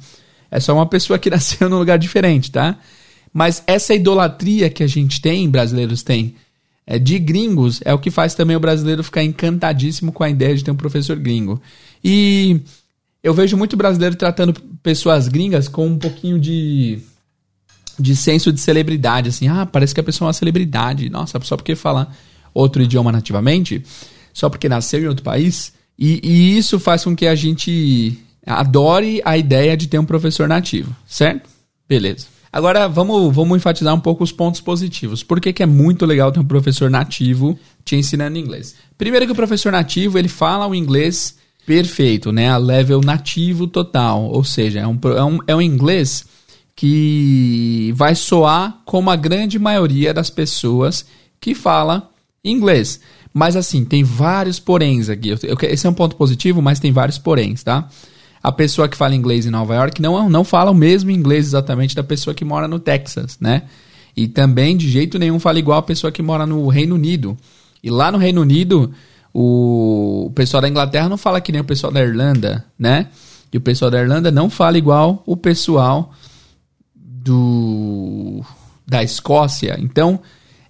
É 0.50 0.60
só 0.60 0.74
uma 0.74 0.86
pessoa 0.86 1.18
que 1.18 1.28
nasceu 1.30 1.68
num 1.68 1.78
lugar 1.78 1.98
diferente, 1.98 2.50
tá? 2.52 2.78
Mas 3.32 3.62
essa 3.66 3.94
idolatria 3.94 4.70
que 4.70 4.82
a 4.82 4.86
gente 4.86 5.20
tem, 5.20 5.50
brasileiros 5.50 6.02
têm, 6.02 6.34
é, 6.34 6.36
de 6.98 7.18
gringos, 7.18 7.80
é 7.84 7.92
o 7.94 7.98
que 7.98 8.10
faz 8.10 8.34
também 8.34 8.56
o 8.56 8.60
brasileiro 8.60 9.04
ficar 9.04 9.22
encantadíssimo 9.22 10.12
com 10.12 10.24
a 10.24 10.30
ideia 10.30 10.54
de 10.54 10.64
ter 10.64 10.70
um 10.70 10.76
professor 10.76 11.16
gringo. 11.16 11.60
E 12.02 12.60
eu 13.22 13.32
vejo 13.32 13.56
muito 13.56 13.76
brasileiro 13.76 14.16
tratando 14.16 14.54
pessoas 14.82 15.28
gringas 15.28 15.68
com 15.68 15.86
um 15.86 15.98
pouquinho 15.98 16.38
de 16.38 17.00
de 17.98 18.16
senso 18.16 18.52
de 18.52 18.58
celebridade, 18.58 19.28
assim, 19.28 19.48
ah, 19.48 19.66
parece 19.66 19.94
que 19.94 20.00
a 20.00 20.02
pessoa 20.02 20.26
é 20.26 20.28
uma 20.28 20.32
celebridade, 20.32 21.10
nossa, 21.10 21.38
só 21.42 21.56
porque 21.56 21.76
fala 21.76 22.10
outro 22.54 22.82
idioma 22.82 23.12
nativamente, 23.12 23.82
só 24.32 24.48
porque 24.48 24.68
nasceu 24.68 25.02
em 25.02 25.06
outro 25.06 25.22
país, 25.22 25.74
e, 25.98 26.20
e 26.22 26.56
isso 26.58 26.80
faz 26.80 27.04
com 27.04 27.14
que 27.14 27.26
a 27.26 27.34
gente 27.34 28.18
adore 28.46 29.20
a 29.24 29.36
ideia 29.36 29.76
de 29.76 29.86
ter 29.86 29.98
um 29.98 30.06
professor 30.06 30.48
nativo, 30.48 30.96
certo? 31.06 31.48
Beleza. 31.86 32.31
Agora 32.52 32.86
vamos, 32.86 33.34
vamos 33.34 33.56
enfatizar 33.56 33.94
um 33.94 34.00
pouco 34.00 34.22
os 34.22 34.30
pontos 34.30 34.60
positivos. 34.60 35.22
Por 35.22 35.40
que, 35.40 35.54
que 35.54 35.62
é 35.62 35.66
muito 35.66 36.04
legal 36.04 36.30
ter 36.30 36.38
um 36.38 36.44
professor 36.44 36.90
nativo 36.90 37.58
te 37.82 37.96
ensinando 37.96 38.36
inglês? 38.36 38.74
Primeiro 38.98 39.24
que 39.24 39.32
o 39.32 39.36
professor 39.36 39.72
nativo 39.72 40.18
ele 40.18 40.28
fala 40.28 40.66
o 40.66 40.74
inglês 40.74 41.38
perfeito, 41.64 42.30
né? 42.30 42.50
A 42.50 42.58
level 42.58 43.00
nativo 43.00 43.66
total, 43.66 44.24
ou 44.24 44.44
seja, 44.44 44.80
é 44.80 44.86
um, 44.86 44.98
é 45.16 45.24
um, 45.24 45.38
é 45.46 45.56
um 45.56 45.62
inglês 45.62 46.26
que 46.76 47.92
vai 47.96 48.14
soar 48.14 48.82
como 48.84 49.10
a 49.10 49.16
grande 49.16 49.58
maioria 49.58 50.12
das 50.12 50.28
pessoas 50.28 51.06
que 51.40 51.54
fala 51.54 52.10
inglês. 52.44 53.00
Mas 53.32 53.56
assim, 53.56 53.82
tem 53.82 54.04
vários 54.04 54.58
poréns 54.58 55.08
aqui. 55.08 55.30
Esse 55.62 55.86
é 55.86 55.90
um 55.90 55.94
ponto 55.94 56.16
positivo, 56.16 56.60
mas 56.60 56.78
tem 56.78 56.92
vários 56.92 57.16
poréns, 57.16 57.62
tá? 57.62 57.88
A 58.42 58.50
pessoa 58.50 58.88
que 58.88 58.96
fala 58.96 59.14
inglês 59.14 59.46
em 59.46 59.50
Nova 59.50 59.74
York 59.74 60.02
não, 60.02 60.28
não 60.28 60.42
fala 60.42 60.70
o 60.70 60.74
mesmo 60.74 61.10
inglês 61.10 61.46
exatamente 61.46 61.94
da 61.94 62.02
pessoa 62.02 62.34
que 62.34 62.44
mora 62.44 62.66
no 62.66 62.80
Texas, 62.80 63.38
né? 63.40 63.62
E 64.16 64.26
também, 64.26 64.76
de 64.76 64.90
jeito 64.90 65.18
nenhum, 65.18 65.38
fala 65.38 65.58
igual 65.58 65.78
a 65.78 65.82
pessoa 65.82 66.12
que 66.12 66.22
mora 66.22 66.44
no 66.44 66.66
Reino 66.68 66.94
Unido. 66.94 67.36
E 67.82 67.90
lá 67.90 68.10
no 68.10 68.18
Reino 68.18 68.40
Unido, 68.42 68.92
o, 69.32 70.30
pessoal 70.34 70.60
da 70.60 70.68
Inglaterra 70.68 71.08
não 71.08 71.16
fala 71.16 71.40
que 71.40 71.52
nem 71.52 71.60
o 71.60 71.64
pessoal 71.64 71.92
da 71.92 72.02
Irlanda, 72.02 72.64
né? 72.78 73.08
E 73.52 73.56
o 73.56 73.60
pessoal 73.60 73.90
da 73.90 74.00
Irlanda 74.00 74.30
não 74.30 74.50
fala 74.50 74.76
igual 74.76 75.22
o 75.26 75.36
pessoal 75.36 76.12
do 76.94 78.42
da 78.86 79.02
Escócia. 79.02 79.78
Então, 79.80 80.20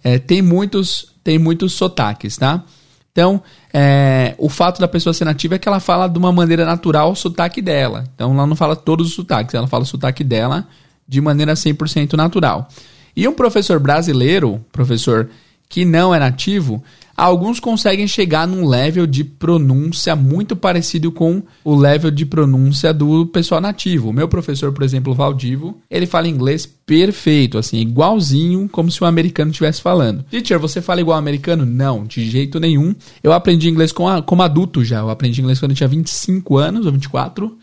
é, 0.05 0.19
tem 0.19 0.43
muitos 0.43 1.12
tem 1.25 1.38
muitos 1.38 1.73
sotaques, 1.73 2.37
tá? 2.37 2.64
Então, 3.12 3.42
é, 3.73 4.35
o 4.38 4.49
fato 4.49 4.81
da 4.81 4.88
pessoa 4.88 5.12
ser 5.12 5.26
nativa 5.26 5.54
é 5.54 5.59
que 5.59 5.69
ela 5.69 5.81
fala 5.81 6.09
de 6.09 6.19
uma 6.19 6.33
maneira 6.33 6.64
natural 6.64 7.12
o 7.12 7.14
sotaque 7.14 7.61
dela. 7.61 8.04
Então, 8.14 8.33
ela 8.33 8.47
não 8.47 8.57
fala 8.57 8.75
todos 8.75 9.09
os 9.09 9.14
sotaques, 9.14 9.54
ela 9.54 9.69
fala 9.69 9.83
o 9.85 9.87
sotaque 9.87 10.25
dela 10.25 10.66
de 11.07 11.21
maneira 11.21 11.52
100% 11.52 12.14
natural. 12.14 12.69
E 13.14 13.28
um 13.28 13.35
professor 13.35 13.78
brasileiro, 13.78 14.64
professor 14.73 15.28
que 15.73 15.87
não 15.87 16.14
é 16.14 16.19
nativo, 16.19 16.83
Alguns 17.14 17.61
conseguem 17.61 18.07
chegar 18.07 18.49
num 18.49 18.67
level 18.67 19.07
de 19.07 19.23
pronúncia 19.23 20.17
muito 20.17 20.57
parecido 20.57 21.12
com 21.12 21.43
o 21.62 21.75
level 21.75 22.11
de 22.11 22.25
pronúncia 22.25 22.93
do 22.93 23.26
pessoal 23.26 23.61
nativo. 23.61 24.09
O 24.09 24.12
meu 24.12 24.26
professor, 24.26 24.73
por 24.73 24.83
exemplo, 24.83 25.14
Valdivo, 25.14 25.79
ele 25.91 26.07
fala 26.07 26.26
inglês 26.26 26.64
perfeito, 26.64 27.59
assim, 27.59 27.79
igualzinho 27.79 28.67
como 28.69 28.91
se 28.91 29.05
um 29.05 29.07
americano 29.07 29.50
estivesse 29.50 29.83
falando. 29.83 30.25
Teacher, 30.31 30.59
você 30.59 30.81
fala 30.81 31.02
igual 31.02 31.19
americano? 31.19 31.67
Não, 31.67 32.05
de 32.05 32.29
jeito 32.29 32.59
nenhum. 32.59 32.95
Eu 33.23 33.33
aprendi 33.33 33.69
inglês 33.69 33.93
com 33.93 34.09
a, 34.09 34.23
como 34.23 34.43
adulto 34.43 34.83
já. 34.83 35.00
Eu 35.00 35.11
aprendi 35.11 35.43
inglês 35.43 35.61
quando 35.61 35.73
eu 35.73 35.76
tinha 35.76 35.88
25 35.88 36.57
anos 36.57 36.87
ou 36.87 36.93
24. 36.93 37.59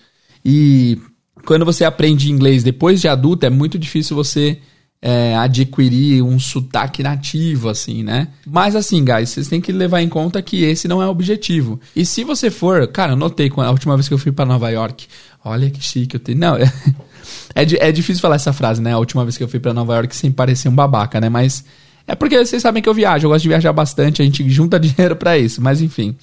E 0.46 1.00
quando 1.44 1.66
você 1.66 1.84
aprende 1.84 2.32
inglês 2.32 2.64
depois 2.64 3.02
de 3.02 3.08
adulto, 3.08 3.48
é 3.48 3.50
muito 3.50 3.80
difícil 3.80 4.16
você 4.16 4.60
é, 5.02 5.36
adquirir 5.38 6.22
um 6.22 6.38
sotaque 6.40 7.02
nativo, 7.02 7.70
assim, 7.70 8.04
né? 8.04 8.28
Mas 8.46 8.76
assim, 8.76 9.04
guys, 9.04 9.30
vocês 9.30 9.48
têm 9.48 9.62
que 9.62 9.72
levar 9.72 10.02
em 10.02 10.10
conta 10.10 10.42
que 10.42 10.64
esse 10.64 10.88
não 10.88 11.02
é 11.02 11.06
o 11.06 11.10
objetivo. 11.10 11.80
E 11.96 12.06
se 12.06 12.24
você 12.24 12.52
for, 12.52 12.86
cara, 12.88 13.14
eu 13.14 13.16
notei 13.16 13.52
a 13.56 13.72
última 13.72 13.96
vez 13.96 14.08
que 14.08 14.14
eu 14.14 14.18
fui 14.18 14.32
para 14.32 14.46
Nova 14.46 14.70
York, 14.70 15.08
olha 15.44 15.70
que 15.70 15.82
chique 15.82 16.16
eu 16.16 16.20
tenho. 16.20 16.38
Não, 16.38 16.58
é, 17.56 17.62
é, 17.80 17.92
difícil 17.92 18.22
falar 18.22 18.36
essa 18.36 18.52
frase, 18.52 18.82
né? 18.82 18.94
A 18.94 18.98
última 18.98 19.24
vez 19.24 19.38
que 19.38 19.44
eu 19.44 19.48
fui 19.48 19.60
para 19.60 19.74
Nova 19.74 19.96
York 19.96 20.14
sem 20.16 20.32
parecer 20.32 20.68
um 20.68 20.76
babaca, 20.76 21.22
né? 21.22 21.30
Mas 21.30 21.64
é 22.06 22.14
porque 22.14 22.38
vocês 22.38 22.62
sabem 22.62 22.84
que 22.84 22.90
eu 22.90 22.94
viajo, 22.94 23.26
eu 23.26 23.30
gosto 23.30 23.44
de 23.44 23.50
viajar 23.50 23.72
bastante, 23.72 24.22
a 24.22 24.26
gente 24.26 24.48
junta 24.50 24.78
dinheiro 24.80 25.16
para 25.16 25.38
isso, 25.38 25.62
mas 25.62 25.82
enfim. 25.82 26.16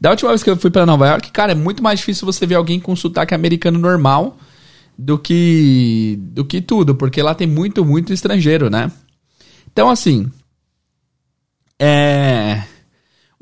Da 0.00 0.10
última 0.10 0.30
vez 0.30 0.42
que 0.42 0.50
eu 0.50 0.56
fui 0.56 0.70
para 0.70 0.86
Nova 0.86 1.08
York, 1.08 1.30
cara, 1.32 1.52
é 1.52 1.54
muito 1.54 1.82
mais 1.82 1.98
difícil 2.00 2.26
você 2.26 2.46
ver 2.46 2.56
alguém 2.56 2.78
com 2.78 2.94
sotaque 2.94 3.34
americano 3.34 3.78
normal 3.78 4.36
do 4.98 5.18
que 5.18 6.18
do 6.20 6.44
que 6.44 6.60
tudo, 6.60 6.94
porque 6.94 7.22
lá 7.22 7.34
tem 7.34 7.46
muito, 7.46 7.84
muito 7.84 8.12
estrangeiro, 8.12 8.70
né? 8.70 8.90
Então, 9.70 9.88
assim, 9.88 10.30
é 11.78 12.62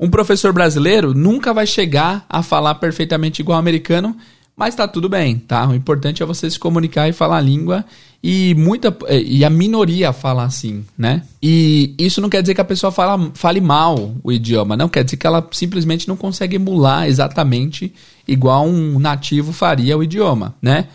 um 0.01 0.09
professor 0.09 0.51
brasileiro 0.51 1.13
nunca 1.13 1.53
vai 1.53 1.67
chegar 1.67 2.25
a 2.27 2.41
falar 2.41 2.75
perfeitamente 2.75 3.39
igual 3.39 3.59
americano, 3.59 4.17
mas 4.55 4.73
tá 4.73 4.87
tudo 4.87 5.07
bem, 5.07 5.37
tá? 5.37 5.67
O 5.67 5.75
importante 5.75 6.23
é 6.23 6.25
você 6.25 6.49
se 6.49 6.57
comunicar 6.57 7.07
e 7.07 7.13
falar 7.13 7.37
a 7.37 7.41
língua 7.41 7.85
e 8.23 8.55
muita 8.55 8.95
e 9.09 9.45
a 9.45 9.49
minoria 9.49 10.11
fala 10.11 10.43
assim, 10.43 10.83
né? 10.97 11.21
E 11.41 11.93
isso 11.99 12.19
não 12.19 12.29
quer 12.29 12.41
dizer 12.41 12.55
que 12.55 12.61
a 12.61 12.65
pessoa 12.65 12.91
fala, 12.91 13.31
fale 13.35 13.61
mal 13.61 14.15
o 14.23 14.31
idioma, 14.31 14.75
não 14.75 14.89
quer 14.89 15.03
dizer 15.03 15.17
que 15.17 15.27
ela 15.27 15.47
simplesmente 15.51 16.07
não 16.07 16.17
consegue 16.17 16.55
emular 16.55 17.07
exatamente 17.07 17.93
igual 18.27 18.65
um 18.65 18.97
nativo 18.97 19.53
faria 19.53 19.95
o 19.95 20.03
idioma, 20.03 20.55
né? 20.59 20.87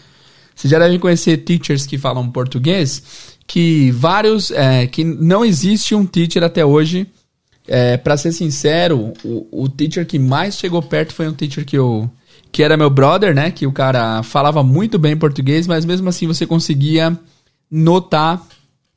Vocês 0.56 0.70
já 0.70 0.78
devem 0.78 0.98
conhecer 0.98 1.36
teachers 1.38 1.86
que 1.86 1.98
falam 1.98 2.30
português, 2.30 3.36
que 3.46 3.90
vários, 3.92 4.50
é, 4.50 4.86
que 4.86 5.04
não 5.04 5.44
existe 5.44 5.94
um 5.94 6.06
teacher 6.06 6.42
até 6.42 6.64
hoje. 6.64 7.06
É, 7.68 7.96
para 7.96 8.16
ser 8.16 8.32
sincero, 8.32 9.12
o, 9.24 9.64
o 9.64 9.68
teacher 9.68 10.06
que 10.06 10.18
mais 10.18 10.56
chegou 10.56 10.80
perto 10.80 11.12
foi 11.12 11.28
um 11.28 11.32
teacher 11.32 11.64
que 11.64 11.76
eu 11.76 12.10
que 12.52 12.62
era 12.62 12.76
meu 12.76 12.88
brother, 12.88 13.34
né? 13.34 13.50
Que 13.50 13.66
o 13.66 13.72
cara 13.72 14.22
falava 14.22 14.62
muito 14.62 14.98
bem 14.98 15.16
português, 15.16 15.66
mas 15.66 15.84
mesmo 15.84 16.08
assim 16.08 16.26
você 16.26 16.46
conseguia 16.46 17.18
notar 17.70 18.42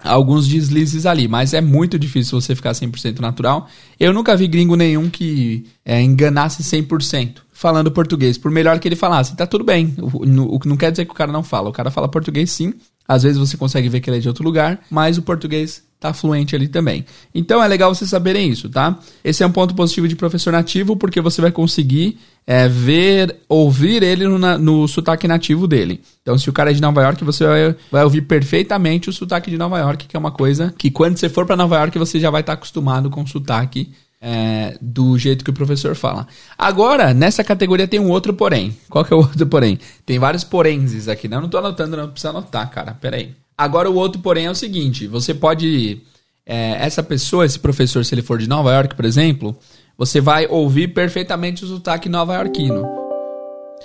alguns 0.03 0.47
deslizes 0.47 1.05
ali. 1.05 1.27
Mas 1.27 1.53
é 1.53 1.61
muito 1.61 1.99
difícil 1.99 2.39
você 2.39 2.55
ficar 2.55 2.71
100% 2.71 3.19
natural. 3.19 3.67
Eu 3.99 4.13
nunca 4.13 4.35
vi 4.35 4.47
gringo 4.47 4.75
nenhum 4.75 5.09
que 5.09 5.65
é, 5.85 6.01
enganasse 6.01 6.63
100% 6.63 7.41
falando 7.51 7.91
português. 7.91 8.37
Por 8.37 8.49
melhor 8.49 8.79
que 8.79 8.87
ele 8.87 8.95
falasse, 8.95 9.35
tá 9.35 9.45
tudo 9.45 9.63
bem. 9.63 9.93
O, 9.97 10.55
o, 10.55 10.59
não 10.65 10.77
quer 10.77 10.91
dizer 10.91 11.05
que 11.05 11.11
o 11.11 11.15
cara 11.15 11.31
não 11.31 11.43
fala. 11.43 11.69
O 11.69 11.73
cara 11.73 11.91
fala 11.91 12.07
português 12.07 12.49
sim. 12.51 12.73
Às 13.09 13.23
vezes 13.23 13.39
você 13.39 13.57
consegue 13.57 13.89
ver 13.89 14.01
que 14.01 14.09
ele 14.11 14.17
é 14.17 14.19
de 14.19 14.27
outro 14.27 14.43
lugar, 14.43 14.81
mas 14.87 15.17
o 15.17 15.23
português 15.23 15.83
tá 15.99 16.13
fluente 16.13 16.55
ali 16.55 16.67
também. 16.67 17.03
Então 17.33 17.61
é 17.61 17.67
legal 17.67 17.93
vocês 17.93 18.07
saberem 18.07 18.47
isso, 18.47 18.69
tá? 18.69 18.99
Esse 19.23 19.41
é 19.41 19.47
um 19.47 19.51
ponto 19.51 19.73
positivo 19.73 20.07
de 20.07 20.15
professor 20.15 20.53
nativo, 20.53 20.95
porque 20.95 21.19
você 21.19 21.41
vai 21.41 21.51
conseguir 21.51 22.19
é, 22.45 22.67
ver, 22.67 23.35
ouvir 23.49 24.03
ele 24.03 24.27
no, 24.27 24.37
no, 24.59 24.87
sotaque 24.87 25.27
nativo 25.27 25.67
dele. 25.67 26.01
Então, 26.21 26.37
se 26.37 26.49
o 26.51 26.53
cara 26.53 26.69
é 26.69 26.73
de 26.73 26.81
Nova 26.81 27.01
York, 27.01 27.23
você 27.23 27.45
vai, 27.45 27.75
vai, 27.91 28.03
ouvir 28.03 28.21
perfeitamente 28.21 29.09
o 29.09 29.13
sotaque 29.13 29.49
de 29.49 29.57
Nova 29.57 29.79
York, 29.79 30.07
que 30.07 30.15
é 30.15 30.19
uma 30.19 30.31
coisa 30.31 30.71
que 30.77 30.91
quando 30.91 31.17
você 31.17 31.27
for 31.27 31.47
para 31.47 31.55
Nova 31.55 31.77
York, 31.77 31.97
você 31.97 32.19
já 32.19 32.29
vai 32.29 32.41
estar 32.41 32.53
tá 32.53 32.57
acostumado 32.59 33.09
com 33.09 33.23
o 33.23 33.27
sotaque 33.27 33.91
é, 34.21 34.77
do 34.81 35.17
jeito 35.17 35.43
que 35.43 35.49
o 35.49 35.53
professor 35.53 35.95
fala. 35.95 36.27
Agora, 36.57 37.13
nessa 37.13 37.43
categoria 37.43 37.87
tem 37.87 37.99
um 37.99 38.09
outro 38.09 38.33
porém. 38.33 38.77
Qual 38.89 39.05
que 39.05 39.13
é 39.13 39.15
o 39.15 39.19
outro 39.19 39.47
porém? 39.47 39.79
Tem 40.05 40.19
vários 40.19 40.43
poréns 40.43 41.07
aqui, 41.07 41.27
né? 41.27 41.37
Eu 41.37 41.41
não 41.41 41.49
tô 41.49 41.57
anotando, 41.57 41.95
não 41.95 42.09
precisa 42.09 42.29
anotar, 42.29 42.69
cara. 42.69 42.93
Pera 42.93 43.17
aí. 43.17 43.33
Agora 43.57 43.89
o 43.89 43.95
outro, 43.95 44.21
porém, 44.21 44.45
é 44.45 44.51
o 44.51 44.55
seguinte: 44.55 45.07
você 45.07 45.33
pode. 45.33 46.01
É, 46.45 46.83
essa 46.83 47.03
pessoa, 47.03 47.45
esse 47.45 47.59
professor, 47.59 48.03
se 48.03 48.13
ele 48.15 48.21
for 48.21 48.39
de 48.39 48.49
Nova 48.49 48.73
York, 48.73 48.95
por 48.95 49.05
exemplo, 49.05 49.57
você 49.97 50.19
vai 50.19 50.47
ouvir 50.47 50.89
perfeitamente 50.89 51.63
o 51.63 51.67
sotaque 51.67 52.09
nova-iorquino. 52.09 52.85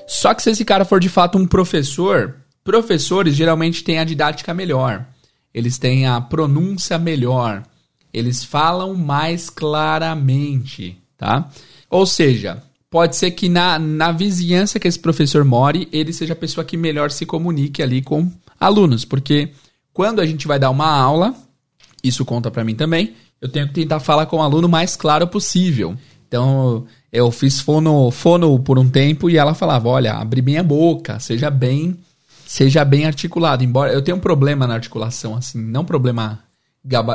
Só 0.06 0.32
que 0.32 0.42
se 0.42 0.50
esse 0.50 0.64
cara 0.64 0.84
for 0.84 0.98
de 0.98 1.08
fato 1.08 1.36
um 1.36 1.46
professor, 1.46 2.36
professores 2.62 3.34
geralmente 3.34 3.84
têm 3.84 3.98
a 3.98 4.04
didática 4.04 4.54
melhor. 4.54 5.04
Eles 5.52 5.76
têm 5.76 6.06
a 6.06 6.20
pronúncia 6.20 6.98
melhor. 6.98 7.62
Eles 8.14 8.44
falam 8.44 8.94
mais 8.94 9.50
claramente, 9.50 10.96
tá? 11.18 11.50
Ou 11.90 12.06
seja, 12.06 12.62
pode 12.88 13.16
ser 13.16 13.32
que 13.32 13.48
na, 13.48 13.76
na 13.76 14.12
vizinhança 14.12 14.78
que 14.78 14.86
esse 14.86 14.98
professor 15.00 15.44
more, 15.44 15.88
ele 15.92 16.12
seja 16.12 16.32
a 16.32 16.36
pessoa 16.36 16.64
que 16.64 16.76
melhor 16.76 17.10
se 17.10 17.26
comunique 17.26 17.82
ali 17.82 18.00
com 18.00 18.30
alunos, 18.58 19.04
porque 19.04 19.50
quando 19.92 20.20
a 20.20 20.26
gente 20.26 20.46
vai 20.46 20.60
dar 20.60 20.70
uma 20.70 20.88
aula, 20.88 21.34
isso 22.04 22.24
conta 22.24 22.52
para 22.52 22.64
mim 22.64 22.76
também, 22.76 23.14
eu 23.40 23.48
tenho 23.48 23.66
que 23.66 23.74
tentar 23.74 23.98
falar 23.98 24.26
com 24.26 24.36
o 24.36 24.42
aluno 24.42 24.68
o 24.68 24.70
mais 24.70 24.94
claro 24.94 25.26
possível. 25.26 25.96
Então, 26.28 26.86
eu 27.12 27.30
fiz 27.30 27.60
fono, 27.60 28.10
fono 28.10 28.58
por 28.60 28.78
um 28.78 28.88
tempo 28.88 29.28
e 29.28 29.36
ela 29.36 29.54
falava: 29.54 29.88
"Olha, 29.88 30.14
abre 30.14 30.40
bem 30.40 30.58
a 30.58 30.62
boca, 30.62 31.18
seja 31.18 31.50
bem, 31.50 31.98
seja 32.46 32.84
bem 32.84 33.06
articulado". 33.06 33.62
Embora 33.62 33.92
eu 33.92 34.02
tenha 34.02 34.16
um 34.16 34.20
problema 34.20 34.66
na 34.66 34.74
articulação 34.74 35.36
assim, 35.36 35.60
não 35.60 35.84
problema 35.84 36.44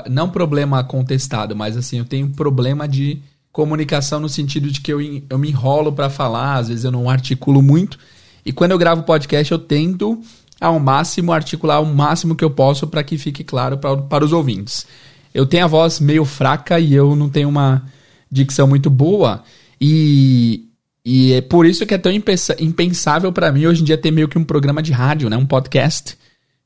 não 0.09 0.29
problema 0.29 0.83
contestado, 0.83 1.55
mas 1.55 1.77
assim, 1.77 1.99
eu 1.99 2.05
tenho 2.05 2.29
problema 2.29 2.87
de 2.87 3.21
comunicação 3.51 4.19
no 4.19 4.29
sentido 4.29 4.71
de 4.71 4.81
que 4.81 4.91
eu, 4.91 4.99
eu 5.29 5.37
me 5.37 5.49
enrolo 5.49 5.91
para 5.91 6.09
falar, 6.09 6.55
às 6.55 6.69
vezes 6.69 6.83
eu 6.85 6.91
não 6.91 7.09
articulo 7.09 7.61
muito. 7.61 7.99
E 8.45 8.51
quando 8.51 8.71
eu 8.71 8.77
gravo 8.77 9.03
podcast, 9.03 9.51
eu 9.51 9.59
tento 9.59 10.19
ao 10.59 10.79
máximo, 10.79 11.31
articular 11.31 11.79
o 11.79 11.85
máximo 11.85 12.35
que 12.35 12.43
eu 12.43 12.49
posso 12.49 12.87
para 12.87 13.03
que 13.03 13.17
fique 13.17 13.43
claro 13.43 13.77
pra, 13.77 13.95
para 13.97 14.25
os 14.25 14.33
ouvintes. 14.33 14.85
Eu 15.33 15.45
tenho 15.45 15.63
a 15.63 15.67
voz 15.67 15.99
meio 15.99 16.25
fraca 16.25 16.79
e 16.79 16.93
eu 16.93 17.15
não 17.15 17.29
tenho 17.29 17.49
uma 17.49 17.83
dicção 18.31 18.67
muito 18.67 18.89
boa 18.89 19.43
e, 19.79 20.65
e 21.05 21.33
é 21.33 21.41
por 21.41 21.65
isso 21.65 21.85
que 21.85 21.93
é 21.93 21.97
tão 21.97 22.11
impensável 22.11 23.31
para 23.31 23.51
mim 23.51 23.65
hoje 23.65 23.81
em 23.81 23.85
dia 23.85 23.97
ter 23.97 24.11
meio 24.11 24.27
que 24.27 24.37
um 24.37 24.43
programa 24.43 24.81
de 24.81 24.91
rádio, 24.91 25.29
né, 25.29 25.37
um 25.37 25.45
podcast, 25.45 26.17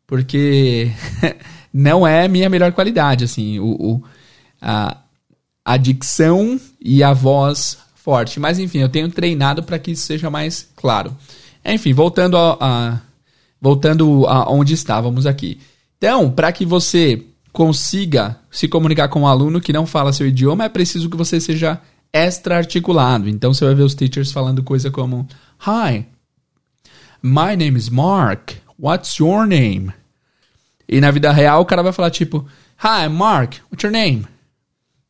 porque 0.07 0.91
não 1.73 2.05
é 2.05 2.27
minha 2.27 2.49
melhor 2.49 2.71
qualidade, 2.71 3.23
assim, 3.23 3.59
o, 3.59 3.65
o 3.65 4.03
a, 4.61 4.97
a 5.65 5.77
dicção 5.77 6.59
e 6.79 7.03
a 7.03 7.13
voz 7.13 7.77
forte. 7.95 8.39
Mas 8.39 8.59
enfim, 8.59 8.79
eu 8.79 8.89
tenho 8.89 9.09
treinado 9.09 9.63
para 9.63 9.79
que 9.79 9.91
isso 9.91 10.05
seja 10.05 10.29
mais 10.29 10.69
claro. 10.75 11.15
Enfim, 11.65 11.93
voltando 11.93 12.37
a, 12.37 12.57
a 12.59 13.01
voltando 13.59 14.27
a 14.27 14.51
onde 14.51 14.73
estávamos 14.73 15.25
aqui. 15.25 15.57
Então, 15.97 16.29
para 16.29 16.51
que 16.51 16.65
você 16.65 17.23
consiga 17.53 18.37
se 18.51 18.67
comunicar 18.67 19.07
com 19.07 19.21
um 19.21 19.27
aluno 19.27 19.61
que 19.61 19.71
não 19.71 19.85
fala 19.85 20.11
seu 20.11 20.27
idioma, 20.27 20.65
é 20.65 20.69
preciso 20.69 21.09
que 21.09 21.15
você 21.15 21.39
seja 21.39 21.79
extra 22.11 22.57
articulado. 22.57 23.29
Então 23.29 23.53
você 23.53 23.63
vai 23.63 23.73
ver 23.73 23.83
os 23.83 23.95
teachers 23.95 24.31
falando 24.31 24.63
coisa 24.63 24.91
como 24.91 25.27
Hi, 25.65 26.05
my 27.21 27.55
name 27.55 27.77
is 27.77 27.89
Mark. 27.89 28.51
What's 28.77 29.17
your 29.17 29.47
name? 29.47 29.93
E 30.87 30.99
na 30.99 31.11
vida 31.11 31.31
real 31.31 31.61
o 31.61 31.65
cara 31.65 31.83
vai 31.83 31.93
falar 31.93 32.09
tipo 32.09 32.45
Hi, 32.83 33.07
Mark. 33.09 33.55
What's 33.71 33.83
your 33.83 33.91
name? 33.91 34.25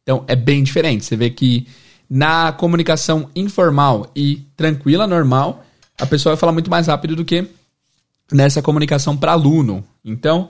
Então 0.03 0.23
é 0.27 0.35
bem 0.35 0.63
diferente. 0.63 1.05
Você 1.05 1.15
vê 1.15 1.29
que 1.29 1.67
na 2.09 2.51
comunicação 2.51 3.29
informal 3.35 4.11
e 4.15 4.45
tranquila, 4.55 5.07
normal, 5.07 5.65
a 5.99 6.05
pessoa 6.05 6.35
vai 6.35 6.39
falar 6.39 6.51
muito 6.51 6.69
mais 6.69 6.87
rápido 6.87 7.15
do 7.15 7.25
que 7.25 7.47
nessa 8.31 8.61
comunicação 8.61 9.17
para 9.17 9.31
aluno. 9.31 9.83
Então, 10.03 10.49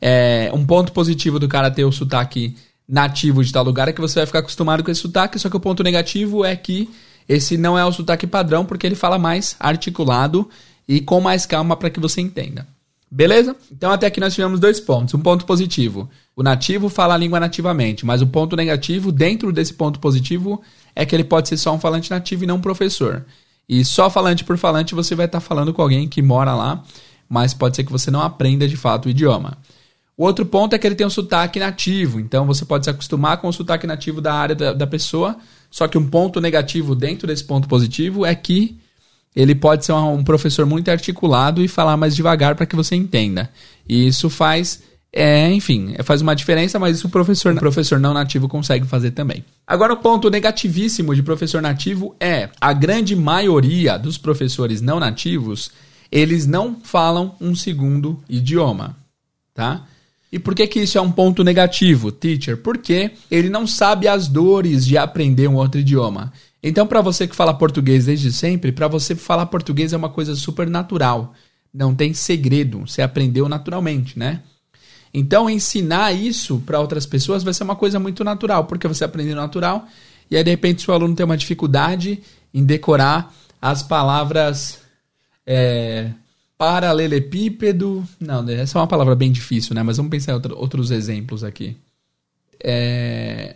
é, 0.00 0.50
um 0.52 0.64
ponto 0.64 0.92
positivo 0.92 1.38
do 1.38 1.48
cara 1.48 1.70
ter 1.70 1.84
o 1.84 1.92
sotaque 1.92 2.56
nativo 2.88 3.44
de 3.44 3.52
tal 3.52 3.64
lugar 3.64 3.88
é 3.88 3.92
que 3.92 4.00
você 4.00 4.20
vai 4.20 4.26
ficar 4.26 4.38
acostumado 4.40 4.82
com 4.82 4.90
esse 4.90 5.00
sotaque, 5.00 5.38
só 5.38 5.48
que 5.48 5.56
o 5.56 5.60
ponto 5.60 5.82
negativo 5.82 6.44
é 6.44 6.54
que 6.54 6.88
esse 7.28 7.56
não 7.56 7.76
é 7.78 7.84
o 7.84 7.92
sotaque 7.92 8.26
padrão, 8.26 8.64
porque 8.64 8.86
ele 8.86 8.94
fala 8.94 9.18
mais 9.18 9.56
articulado 9.58 10.48
e 10.86 11.00
com 11.00 11.20
mais 11.20 11.44
calma 11.44 11.76
para 11.76 11.90
que 11.90 11.98
você 11.98 12.20
entenda. 12.20 12.66
Beleza? 13.10 13.56
Então 13.70 13.90
até 13.90 14.06
aqui 14.06 14.20
nós 14.20 14.34
tivemos 14.34 14.58
dois 14.58 14.80
pontos. 14.80 15.14
Um 15.14 15.20
ponto 15.20 15.44
positivo. 15.46 16.08
O 16.34 16.42
nativo 16.42 16.88
fala 16.88 17.14
a 17.14 17.18
língua 17.18 17.40
nativamente, 17.40 18.04
mas 18.04 18.20
o 18.20 18.26
ponto 18.26 18.56
negativo, 18.56 19.12
dentro 19.12 19.52
desse 19.52 19.74
ponto 19.74 20.00
positivo, 20.00 20.60
é 20.94 21.06
que 21.06 21.14
ele 21.14 21.24
pode 21.24 21.48
ser 21.48 21.56
só 21.56 21.74
um 21.74 21.78
falante 21.78 22.10
nativo 22.10 22.44
e 22.44 22.46
não 22.46 22.56
um 22.56 22.60
professor. 22.60 23.24
E 23.68 23.84
só 23.84 24.10
falante 24.10 24.44
por 24.44 24.58
falante 24.58 24.94
você 24.94 25.14
vai 25.14 25.26
estar 25.26 25.40
tá 25.40 25.44
falando 25.44 25.72
com 25.72 25.82
alguém 25.82 26.08
que 26.08 26.20
mora 26.20 26.54
lá 26.54 26.82
mas 27.28 27.54
pode 27.54 27.76
ser 27.76 27.84
que 27.84 27.92
você 27.92 28.10
não 28.10 28.20
aprenda 28.20 28.68
de 28.68 28.76
fato 28.76 29.06
o 29.06 29.10
idioma. 29.10 29.58
O 30.16 30.24
outro 30.24 30.46
ponto 30.46 30.74
é 30.74 30.78
que 30.78 30.86
ele 30.86 30.94
tem 30.94 31.06
um 31.06 31.10
sotaque 31.10 31.58
nativo, 31.58 32.18
então 32.18 32.46
você 32.46 32.64
pode 32.64 32.84
se 32.84 32.90
acostumar 32.90 33.38
com 33.38 33.48
o 33.48 33.52
sotaque 33.52 33.86
nativo 33.86 34.20
da 34.20 34.32
área 34.32 34.54
da, 34.54 34.72
da 34.72 34.86
pessoa, 34.86 35.36
só 35.70 35.86
que 35.86 35.98
um 35.98 36.08
ponto 36.08 36.40
negativo 36.40 36.94
dentro 36.94 37.26
desse 37.26 37.44
ponto 37.44 37.68
positivo 37.68 38.24
é 38.24 38.34
que 38.34 38.78
ele 39.36 39.54
pode 39.54 39.84
ser 39.84 39.92
um, 39.92 40.24
professor 40.24 40.64
muito 40.64 40.90
articulado 40.90 41.62
e 41.62 41.68
falar 41.68 41.96
mais 41.96 42.16
devagar 42.16 42.54
para 42.56 42.66
que 42.66 42.74
você 42.74 42.96
entenda. 42.96 43.50
E 43.86 44.08
isso 44.08 44.30
faz, 44.30 44.82
é, 45.12 45.52
enfim, 45.52 45.94
faz 46.02 46.22
uma 46.22 46.34
diferença, 46.34 46.78
mas 46.78 46.96
isso 46.96 47.06
o 47.06 47.10
professor, 47.10 47.54
o 47.54 47.58
professor 47.58 48.00
não 48.00 48.14
nativo 48.14 48.48
consegue 48.48 48.86
fazer 48.86 49.10
também. 49.10 49.44
Agora, 49.66 49.92
o 49.92 49.98
ponto 49.98 50.30
negativíssimo 50.30 51.14
de 51.14 51.22
professor 51.22 51.60
nativo 51.60 52.16
é 52.18 52.48
a 52.60 52.72
grande 52.72 53.14
maioria 53.14 53.98
dos 53.98 54.16
professores 54.16 54.80
não 54.80 54.98
nativos 54.98 55.70
eles 56.10 56.46
não 56.46 56.76
falam 56.82 57.34
um 57.40 57.54
segundo 57.54 58.22
idioma, 58.28 58.96
tá? 59.54 59.86
E 60.30 60.38
por 60.38 60.54
que, 60.54 60.66
que 60.66 60.80
isso 60.80 60.98
é 60.98 61.00
um 61.00 61.10
ponto 61.10 61.42
negativo, 61.44 62.10
teacher? 62.10 62.56
Porque 62.56 63.12
ele 63.30 63.48
não 63.48 63.66
sabe 63.66 64.08
as 64.08 64.28
dores 64.28 64.84
de 64.84 64.98
aprender 64.98 65.48
um 65.48 65.54
outro 65.54 65.80
idioma. 65.80 66.32
Então, 66.68 66.84
para 66.84 67.00
você 67.00 67.28
que 67.28 67.36
fala 67.36 67.54
português 67.54 68.06
desde 68.06 68.32
sempre, 68.32 68.72
para 68.72 68.88
você 68.88 69.14
falar 69.14 69.46
português 69.46 69.92
é 69.92 69.96
uma 69.96 70.08
coisa 70.08 70.34
super 70.34 70.68
natural. 70.68 71.32
Não 71.72 71.94
tem 71.94 72.12
segredo, 72.12 72.80
você 72.80 73.02
aprendeu 73.02 73.48
naturalmente, 73.48 74.18
né? 74.18 74.42
Então, 75.14 75.48
ensinar 75.48 76.10
isso 76.10 76.58
para 76.66 76.80
outras 76.80 77.06
pessoas 77.06 77.44
vai 77.44 77.54
ser 77.54 77.62
uma 77.62 77.76
coisa 77.76 78.00
muito 78.00 78.24
natural, 78.24 78.64
porque 78.64 78.88
você 78.88 79.04
aprendeu 79.04 79.36
natural 79.36 79.86
e 80.28 80.36
aí 80.36 80.42
de 80.42 80.50
repente 80.50 80.82
seu 80.82 80.92
aluno 80.92 81.14
tem 81.14 81.24
uma 81.24 81.36
dificuldade 81.36 82.20
em 82.52 82.64
decorar 82.64 83.32
as 83.62 83.84
palavras 83.84 84.80
é, 85.46 86.10
paralelepípedo. 86.58 88.04
Não, 88.18 88.48
essa 88.50 88.76
é 88.76 88.80
uma 88.80 88.88
palavra 88.88 89.14
bem 89.14 89.30
difícil, 89.30 89.72
né? 89.72 89.84
Mas 89.84 89.98
vamos 89.98 90.10
pensar 90.10 90.32
em 90.32 90.34
outro, 90.34 90.58
outros 90.58 90.90
exemplos 90.90 91.44
aqui. 91.44 91.76
É, 92.60 93.54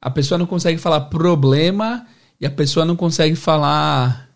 a 0.00 0.10
pessoa 0.10 0.38
não 0.38 0.46
consegue 0.46 0.78
falar 0.78 1.02
problema 1.02 2.06
e 2.40 2.46
a 2.46 2.50
pessoa 2.50 2.84
não 2.84 2.96
consegue 2.96 3.34
falar 3.34 4.26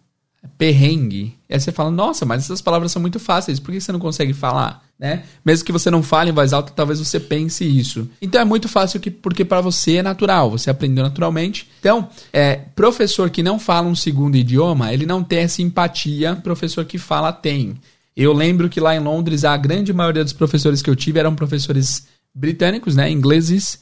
perrengue. 0.57 1.37
E 1.49 1.55
aí 1.55 1.61
você 1.61 1.73
fala, 1.73 1.91
nossa, 1.91 2.25
mas 2.25 2.45
essas 2.45 2.61
palavras 2.63 2.93
são 2.93 3.01
muito 3.01 3.19
fáceis, 3.19 3.61
por 3.61 3.73
que 3.73 3.81
você 3.81 3.93
não 3.93 3.99
consegue 3.99 4.33
falar? 4.33 4.83
Né? 4.99 5.25
Mesmo 5.45 5.65
que 5.65 5.73
você 5.73 5.91
não 5.91 6.03
fale 6.03 6.31
em 6.31 6.35
voz 6.35 6.53
alta, 6.53 6.73
talvez 6.75 6.99
você 6.99 7.19
pense 7.19 7.65
isso. 7.65 8.09
Então 8.21 8.41
é 8.41 8.45
muito 8.45 8.69
fácil 8.69 9.01
que, 9.01 9.11
porque 9.11 9.45
para 9.45 9.61
você 9.61 9.97
é 9.97 10.03
natural, 10.03 10.51
você 10.51 10.71
aprendeu 10.71 11.03
naturalmente. 11.03 11.69
Então, 11.81 12.09
é, 12.33 12.57
professor 12.75 13.31
que 13.31 13.43
não 13.43 13.59
fala 13.59 13.89
um 13.89 13.95
segundo 13.95 14.37
idioma, 14.37 14.93
ele 14.93 15.07
não 15.07 15.25
tem 15.25 15.41
essa 15.41 15.63
empatia, 15.63 16.37
professor 16.37 16.85
que 16.85 16.99
fala 16.99 17.33
tem. 17.33 17.77
Eu 18.15 18.33
lembro 18.33 18.69
que 18.69 18.81
lá 18.81 18.95
em 18.95 19.01
Londres, 19.01 19.45
a 19.45 19.57
grande 19.57 19.93
maioria 19.93 20.25
dos 20.25 20.35
professores 20.35 20.83
que 20.83 20.91
eu 20.91 20.97
tive 20.97 21.19
eram 21.19 21.35
professores 21.35 22.07
britânicos, 22.35 22.95
né, 22.95 23.11
ingleses, 23.11 23.81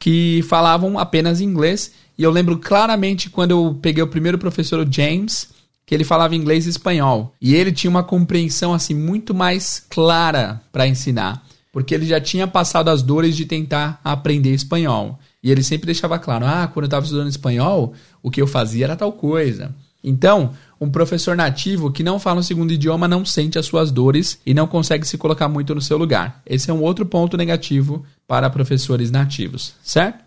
que 0.00 0.42
falavam 0.48 0.98
apenas 0.98 1.40
inglês. 1.40 1.92
E 2.18 2.24
eu 2.24 2.30
lembro 2.32 2.58
claramente 2.58 3.30
quando 3.30 3.52
eu 3.52 3.78
peguei 3.80 4.02
o 4.02 4.08
primeiro 4.08 4.38
professor, 4.38 4.80
o 4.80 4.92
James, 4.92 5.50
que 5.86 5.94
ele 5.94 6.04
falava 6.04 6.34
inglês 6.34 6.66
e 6.66 6.70
espanhol. 6.70 7.34
E 7.40 7.54
ele 7.54 7.70
tinha 7.70 7.90
uma 7.90 8.02
compreensão 8.02 8.72
assim 8.74 8.94
muito 8.94 9.34
mais 9.34 9.84
clara 9.88 10.60
para 10.72 10.88
ensinar, 10.88 11.44
porque 11.70 11.94
ele 11.94 12.06
já 12.06 12.20
tinha 12.20 12.48
passado 12.48 12.88
as 12.88 13.02
dores 13.02 13.36
de 13.36 13.44
tentar 13.44 14.00
aprender 14.02 14.54
espanhol. 14.54 15.18
E 15.42 15.50
ele 15.50 15.62
sempre 15.62 15.86
deixava 15.86 16.18
claro: 16.18 16.46
"Ah, 16.46 16.66
quando 16.66 16.84
eu 16.84 16.88
estava 16.88 17.04
estudando 17.04 17.28
espanhol, 17.28 17.92
o 18.22 18.30
que 18.30 18.40
eu 18.40 18.46
fazia 18.46 18.86
era 18.86 18.96
tal 18.96 19.12
coisa". 19.12 19.74
Então, 20.02 20.52
um 20.80 20.90
professor 20.90 21.36
nativo 21.36 21.92
que 21.92 22.02
não 22.02 22.18
fala 22.18 22.40
um 22.40 22.42
segundo 22.42 22.72
idioma 22.72 23.06
não 23.06 23.24
sente 23.24 23.58
as 23.58 23.66
suas 23.66 23.90
dores 23.90 24.40
e 24.46 24.54
não 24.54 24.66
consegue 24.66 25.06
se 25.06 25.18
colocar 25.18 25.48
muito 25.48 25.74
no 25.74 25.82
seu 25.82 25.98
lugar. 25.98 26.40
Esse 26.46 26.70
é 26.70 26.74
um 26.74 26.82
outro 26.82 27.04
ponto 27.04 27.36
negativo 27.36 28.04
para 28.26 28.48
professores 28.48 29.10
nativos, 29.10 29.74
certo? 29.82 30.24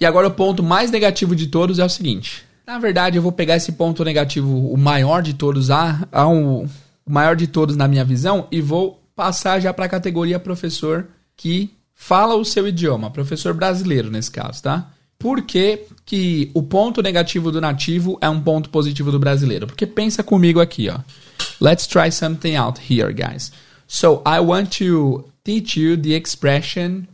E 0.00 0.06
agora 0.06 0.28
o 0.28 0.32
ponto 0.32 0.62
mais 0.62 0.90
negativo 0.90 1.34
de 1.34 1.48
todos 1.48 1.78
é 1.78 1.84
o 1.84 1.88
seguinte: 1.88 2.44
na 2.66 2.78
verdade, 2.78 3.16
eu 3.16 3.22
vou 3.22 3.32
pegar 3.32 3.56
esse 3.56 3.72
ponto 3.72 4.04
negativo, 4.04 4.70
o 4.70 4.76
maior 4.76 5.22
de 5.22 5.34
todos, 5.34 5.70
a, 5.70 6.06
a 6.12 6.26
um, 6.26 6.66
o 7.04 7.10
maior 7.10 7.34
de 7.34 7.46
todos 7.46 7.76
na 7.76 7.88
minha 7.88 8.04
visão, 8.04 8.46
e 8.50 8.60
vou 8.60 9.02
passar 9.14 9.60
já 9.60 9.72
para 9.72 9.86
a 9.86 9.88
categoria 9.88 10.38
professor 10.38 11.06
que 11.36 11.72
fala 11.94 12.34
o 12.34 12.44
seu 12.44 12.68
idioma, 12.68 13.10
professor 13.10 13.54
brasileiro 13.54 14.10
nesse 14.10 14.30
caso, 14.30 14.62
tá? 14.62 14.90
Por 15.18 15.42
que, 15.42 15.86
que 16.04 16.50
o 16.54 16.62
ponto 16.62 17.02
negativo 17.02 17.50
do 17.50 17.60
nativo 17.60 18.18
é 18.20 18.28
um 18.28 18.40
ponto 18.40 18.68
positivo 18.70 19.10
do 19.10 19.18
brasileiro? 19.18 19.66
Porque 19.66 19.86
pensa 19.86 20.22
comigo 20.22 20.60
aqui, 20.60 20.88
ó. 20.88 20.98
Let's 21.60 21.86
try 21.86 22.10
something 22.10 22.54
out 22.54 22.78
here, 22.78 23.12
guys. 23.12 23.50
So, 23.86 24.22
I 24.26 24.40
want 24.40 24.76
to 24.78 25.24
teach 25.42 25.76
you 25.76 25.96
the 25.96 26.14
expression 26.14 27.08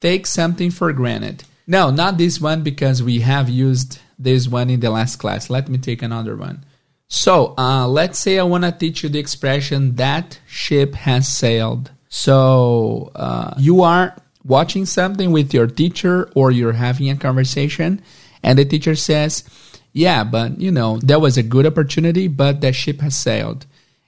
take 0.00 0.26
something 0.26 0.70
for 0.70 0.92
granted. 0.92 1.44
No, 1.66 1.90
not 1.90 2.18
this 2.18 2.40
one 2.40 2.62
because 2.62 3.02
we 3.02 3.20
have 3.20 3.48
used 3.48 3.98
this 4.18 4.48
one 4.48 4.68
in 4.68 4.80
the 4.80 4.90
last 4.90 5.16
class. 5.16 5.48
Let 5.48 5.68
me 5.68 5.78
take 5.78 6.02
another 6.02 6.36
one. 6.36 6.64
So, 7.08 7.54
uh, 7.56 7.86
let's 7.86 8.18
say 8.18 8.38
I 8.38 8.42
want 8.42 8.64
to 8.64 8.72
teach 8.72 9.02
you 9.02 9.08
the 9.08 9.18
expression 9.18 9.96
that 9.96 10.38
ship 10.46 10.94
has 10.94 11.28
sailed. 11.28 11.90
So, 12.08 13.12
uh, 13.14 13.54
you 13.58 13.82
are 13.82 14.16
watching 14.44 14.86
something 14.86 15.32
with 15.32 15.54
your 15.54 15.66
teacher 15.66 16.30
or 16.34 16.50
you're 16.50 16.72
having 16.72 17.10
a 17.10 17.16
conversation 17.16 18.02
and 18.42 18.58
the 18.58 18.64
teacher 18.64 18.94
says, 18.94 19.44
yeah, 19.92 20.24
but 20.24 20.60
you 20.60 20.70
know, 20.70 20.98
that 20.98 21.20
was 21.20 21.36
a 21.36 21.42
good 21.42 21.66
opportunity, 21.66 22.28
but 22.28 22.60
that 22.60 22.74
ship 22.74 23.00
has 23.00 23.16
sailed. 23.16 23.66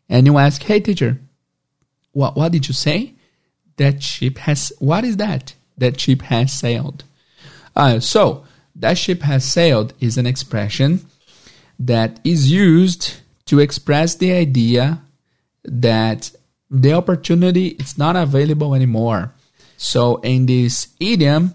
And 0.09 0.27
you 0.27 0.39
ask, 0.39 0.63
hey, 0.63 0.81
teacher, 0.81 1.21
what, 2.13 2.37
what 2.37 2.53
did 2.53 2.69
you 2.69 2.75
say? 2.75 3.15
That 3.77 4.03
ship 4.03 4.39
has, 4.39 4.73
what 4.79 5.05
is 5.05 5.17
that? 5.19 5.55
That 5.79 6.01
ship 6.01 6.23
has 6.23 6.53
sailed. 6.53 7.05
Uh, 7.75 8.01
so, 8.01 8.45
that 8.77 8.99
ship 8.99 9.23
has 9.23 9.45
sailed 9.45 9.95
is 10.01 10.19
an 10.19 10.27
expression 10.27 11.07
that 11.79 12.21
is 12.25 12.51
used 12.51 13.21
to 13.47 13.61
express 13.61 14.15
the 14.15 14.33
idea 14.33 15.03
that 15.65 16.31
the 16.71 16.93
opportunity 16.93 17.69
is 17.69 17.99
not 17.99 18.17
available 18.17 18.75
anymore. 18.75 19.33
So 19.77 20.17
in 20.17 20.47
this 20.47 20.89
idiom, 21.01 21.55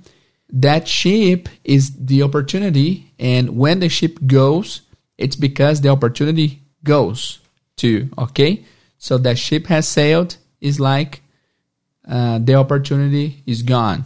that 0.52 0.88
ship 0.88 1.50
is 1.64 1.92
the 1.96 2.24
opportunity, 2.24 3.12
and 3.20 3.58
when 3.58 3.80
the 3.80 3.90
ship 3.90 4.18
goes, 4.26 4.82
it's 5.18 5.36
because 5.36 5.82
the 5.82 5.90
opportunity 5.90 6.62
goes 6.84 7.40
too. 7.76 8.10
Okay, 8.18 8.66
so 8.98 9.18
that 9.20 9.38
ship 9.38 9.68
has 9.68 9.88
sailed 9.88 10.38
is 10.60 10.80
like 10.80 11.22
uh, 12.08 12.40
the 12.40 12.56
opportunity 12.56 13.44
is 13.46 13.62
gone. 13.62 14.06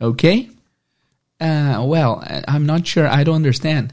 Okay. 0.00 0.50
Uh, 1.40 1.84
well, 1.86 2.24
I'm 2.48 2.66
not 2.66 2.86
sure. 2.86 3.06
I 3.06 3.22
don't 3.22 3.36
understand. 3.36 3.92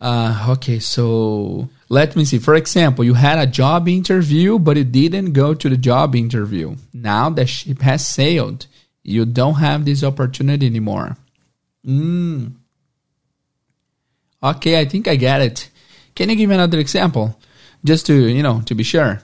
Uh, 0.00 0.46
okay, 0.50 0.78
so 0.78 1.68
let 1.88 2.16
me 2.16 2.24
see. 2.24 2.38
For 2.38 2.54
example, 2.54 3.04
you 3.04 3.14
had 3.14 3.38
a 3.38 3.46
job 3.46 3.88
interview, 3.88 4.58
but 4.58 4.76
you 4.76 4.84
didn't 4.84 5.32
go 5.32 5.54
to 5.54 5.68
the 5.68 5.76
job 5.76 6.14
interview. 6.14 6.76
Now 6.92 7.30
the 7.30 7.46
ship 7.46 7.80
has 7.80 8.06
sailed. 8.06 8.66
You 9.02 9.24
don't 9.24 9.54
have 9.54 9.84
this 9.84 10.04
opportunity 10.04 10.66
anymore. 10.66 11.16
Mm. 11.86 12.52
Okay, 14.42 14.78
I 14.78 14.84
think 14.84 15.08
I 15.08 15.16
get 15.16 15.40
it. 15.40 15.70
Can 16.14 16.30
you 16.30 16.36
give 16.36 16.48
me 16.48 16.54
another 16.54 16.78
example? 16.78 17.38
Just 17.84 18.06
to, 18.06 18.14
you 18.14 18.42
know, 18.42 18.60
to 18.66 18.74
be 18.74 18.82
sure. 18.84 19.20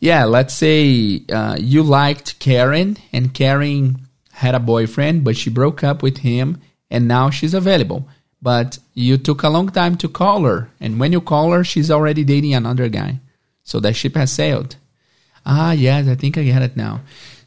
Yeah, 0.00 0.24
let's 0.24 0.54
say 0.54 1.22
uh, 1.30 1.56
you 1.58 1.82
liked 1.82 2.38
Karen 2.38 2.96
and 3.12 3.34
Karen 3.34 4.00
had 4.32 4.54
a 4.54 4.60
boyfriend, 4.60 5.24
but 5.24 5.36
she 5.36 5.50
broke 5.50 5.84
up 5.84 6.02
with 6.02 6.18
him 6.18 6.60
and 6.90 7.06
now 7.06 7.28
she's 7.30 7.54
available. 7.54 8.08
But 8.42 8.78
you 8.94 9.18
took 9.18 9.42
a 9.42 9.50
long 9.50 9.68
time 9.68 9.96
to 9.98 10.08
call 10.08 10.44
her, 10.44 10.70
and 10.80 10.98
when 10.98 11.12
you 11.12 11.20
call 11.20 11.52
her, 11.52 11.62
she's 11.62 11.90
already 11.90 12.24
dating 12.24 12.54
another 12.54 12.88
guy. 12.88 13.20
So 13.64 13.80
that 13.80 13.96
ship 13.96 14.14
has 14.14 14.32
sailed. 14.32 14.76
Ah, 15.44 15.72
yes, 15.72 16.08
I 16.08 16.14
think 16.14 16.38
I 16.38 16.44
get 16.44 16.62
it 16.62 16.76
now. 16.76 17.00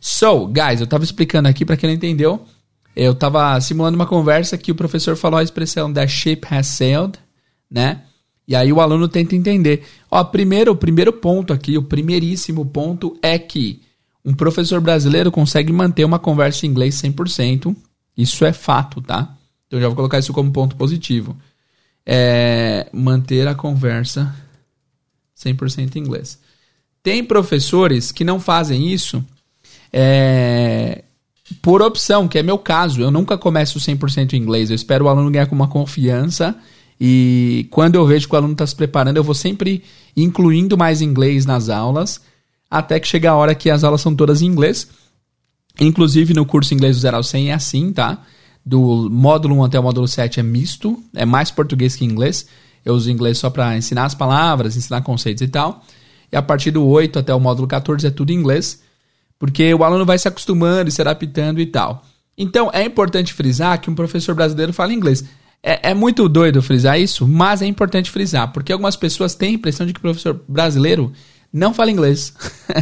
So, 0.05 0.47
guys, 0.47 0.81
eu 0.81 0.83
estava 0.83 1.05
explicando 1.05 1.47
aqui 1.47 1.63
para 1.63 1.77
quem 1.77 1.87
não 1.87 1.95
entendeu. 1.95 2.45
Eu 2.93 3.13
estava 3.13 3.59
simulando 3.61 3.95
uma 3.95 4.05
conversa 4.05 4.57
que 4.57 4.69
o 4.69 4.75
professor 4.75 5.15
falou 5.15 5.39
a 5.39 5.43
expressão 5.43 5.93
that 5.93 6.11
ship 6.11 6.45
has 6.51 6.67
sailed, 6.67 7.17
né? 7.71 8.01
E 8.45 8.53
aí 8.53 8.73
o 8.73 8.81
aluno 8.81 9.07
tenta 9.07 9.33
entender. 9.33 9.85
Ó, 10.11 10.21
primeiro, 10.25 10.73
o 10.73 10.75
primeiro 10.75 11.13
ponto 11.13 11.53
aqui, 11.53 11.77
o 11.77 11.83
primeiríssimo 11.83 12.65
ponto 12.65 13.17
é 13.21 13.39
que 13.39 13.81
um 14.25 14.33
professor 14.33 14.81
brasileiro 14.81 15.31
consegue 15.31 15.71
manter 15.71 16.03
uma 16.03 16.19
conversa 16.19 16.65
em 16.65 16.69
inglês 16.69 16.95
100%, 16.95 17.73
isso 18.17 18.43
é 18.43 18.51
fato, 18.51 19.01
tá? 19.01 19.33
Então 19.67 19.79
já 19.79 19.87
vou 19.87 19.95
colocar 19.95 20.19
isso 20.19 20.33
como 20.33 20.51
ponto 20.51 20.75
positivo. 20.75 21.33
É 22.05 22.89
manter 22.91 23.47
a 23.47 23.55
conversa 23.55 24.35
100% 25.37 25.95
em 25.95 25.99
inglês. 25.99 26.37
Tem 27.01 27.23
professores 27.23 28.11
que 28.11 28.25
não 28.25 28.37
fazem 28.37 28.91
isso 28.91 29.25
é, 29.93 31.03
por 31.61 31.81
opção, 31.81 32.27
que 32.27 32.39
é 32.39 32.43
meu 32.43 32.57
caso. 32.57 32.99
Eu 32.99 33.11
nunca 33.11 33.37
começo 33.37 33.79
100% 33.79 34.33
em 34.33 34.37
inglês. 34.37 34.69
Eu 34.69 34.75
espero 34.75 35.05
o 35.05 35.09
aluno 35.09 35.29
ganhar 35.29 35.45
com 35.45 35.55
uma 35.55 35.67
confiança. 35.67 36.55
E 36.99 37.67
quando 37.69 37.95
eu 37.95 38.05
vejo 38.05 38.27
que 38.27 38.33
o 38.33 38.37
aluno 38.37 38.53
está 38.53 38.65
se 38.65 38.75
preparando, 38.75 39.17
eu 39.17 39.23
vou 39.23 39.35
sempre 39.35 39.83
incluindo 40.15 40.77
mais 40.77 41.01
inglês 41.01 41.45
nas 41.45 41.69
aulas, 41.69 42.21
até 42.69 42.99
que 42.99 43.07
chega 43.07 43.31
a 43.31 43.35
hora 43.35 43.55
que 43.55 43.69
as 43.69 43.83
aulas 43.83 44.01
são 44.01 44.15
todas 44.15 44.41
em 44.41 44.45
inglês. 44.45 44.87
Inclusive 45.79 46.33
no 46.33 46.45
curso 46.45 46.73
Inglês 46.73 46.97
do 46.97 47.01
0 47.01 47.17
ao 47.17 47.23
100 47.23 47.49
é 47.49 47.53
assim, 47.53 47.91
tá? 47.91 48.19
Do 48.65 49.09
módulo 49.09 49.55
1 49.57 49.63
até 49.63 49.79
o 49.79 49.83
módulo 49.83 50.07
7 50.07 50.39
é 50.39 50.43
misto, 50.43 51.03
é 51.15 51.25
mais 51.25 51.51
português 51.51 51.95
que 51.95 52.05
inglês. 52.05 52.47
Eu 52.85 52.93
uso 52.93 53.09
inglês 53.09 53.37
só 53.37 53.49
para 53.49 53.75
ensinar 53.75 54.05
as 54.05 54.13
palavras, 54.13 54.77
ensinar 54.77 55.01
conceitos 55.01 55.41
e 55.41 55.47
tal. 55.47 55.83
E 56.31 56.35
a 56.35 56.41
partir 56.41 56.71
do 56.71 56.85
8 56.85 57.19
até 57.19 57.33
o 57.33 57.39
módulo 57.39 57.67
14 57.67 58.05
é 58.05 58.11
tudo 58.11 58.31
em 58.31 58.35
inglês, 58.35 58.81
porque 59.43 59.73
o 59.73 59.83
aluno 59.83 60.05
vai 60.05 60.17
se 60.17 60.25
acostumando 60.25 60.87
e 60.87 60.91
se 60.93 61.01
adaptando 61.01 61.59
e 61.59 61.65
tal. 61.65 62.01
Então 62.37 62.71
é 62.73 62.85
importante 62.85 63.33
frisar 63.33 63.77
que 63.81 63.89
um 63.89 63.93
professor 63.93 64.33
brasileiro 64.33 64.71
fala 64.71 64.93
inglês. 64.93 65.25
É, 65.61 65.91
é, 65.91 65.93
muito 65.93 66.29
doido 66.29 66.61
frisar 66.61 66.97
isso, 66.97 67.27
mas 67.27 67.61
é 67.61 67.65
importante 67.65 68.09
frisar, 68.09 68.53
porque 68.53 68.71
algumas 68.71 68.95
pessoas 68.95 69.35
têm 69.35 69.49
a 69.49 69.53
impressão 69.55 69.85
de 69.85 69.91
que 69.91 69.99
o 69.99 70.01
professor 70.01 70.41
brasileiro 70.47 71.11
não 71.51 71.73
fala 71.73 71.91
inglês. 71.91 72.33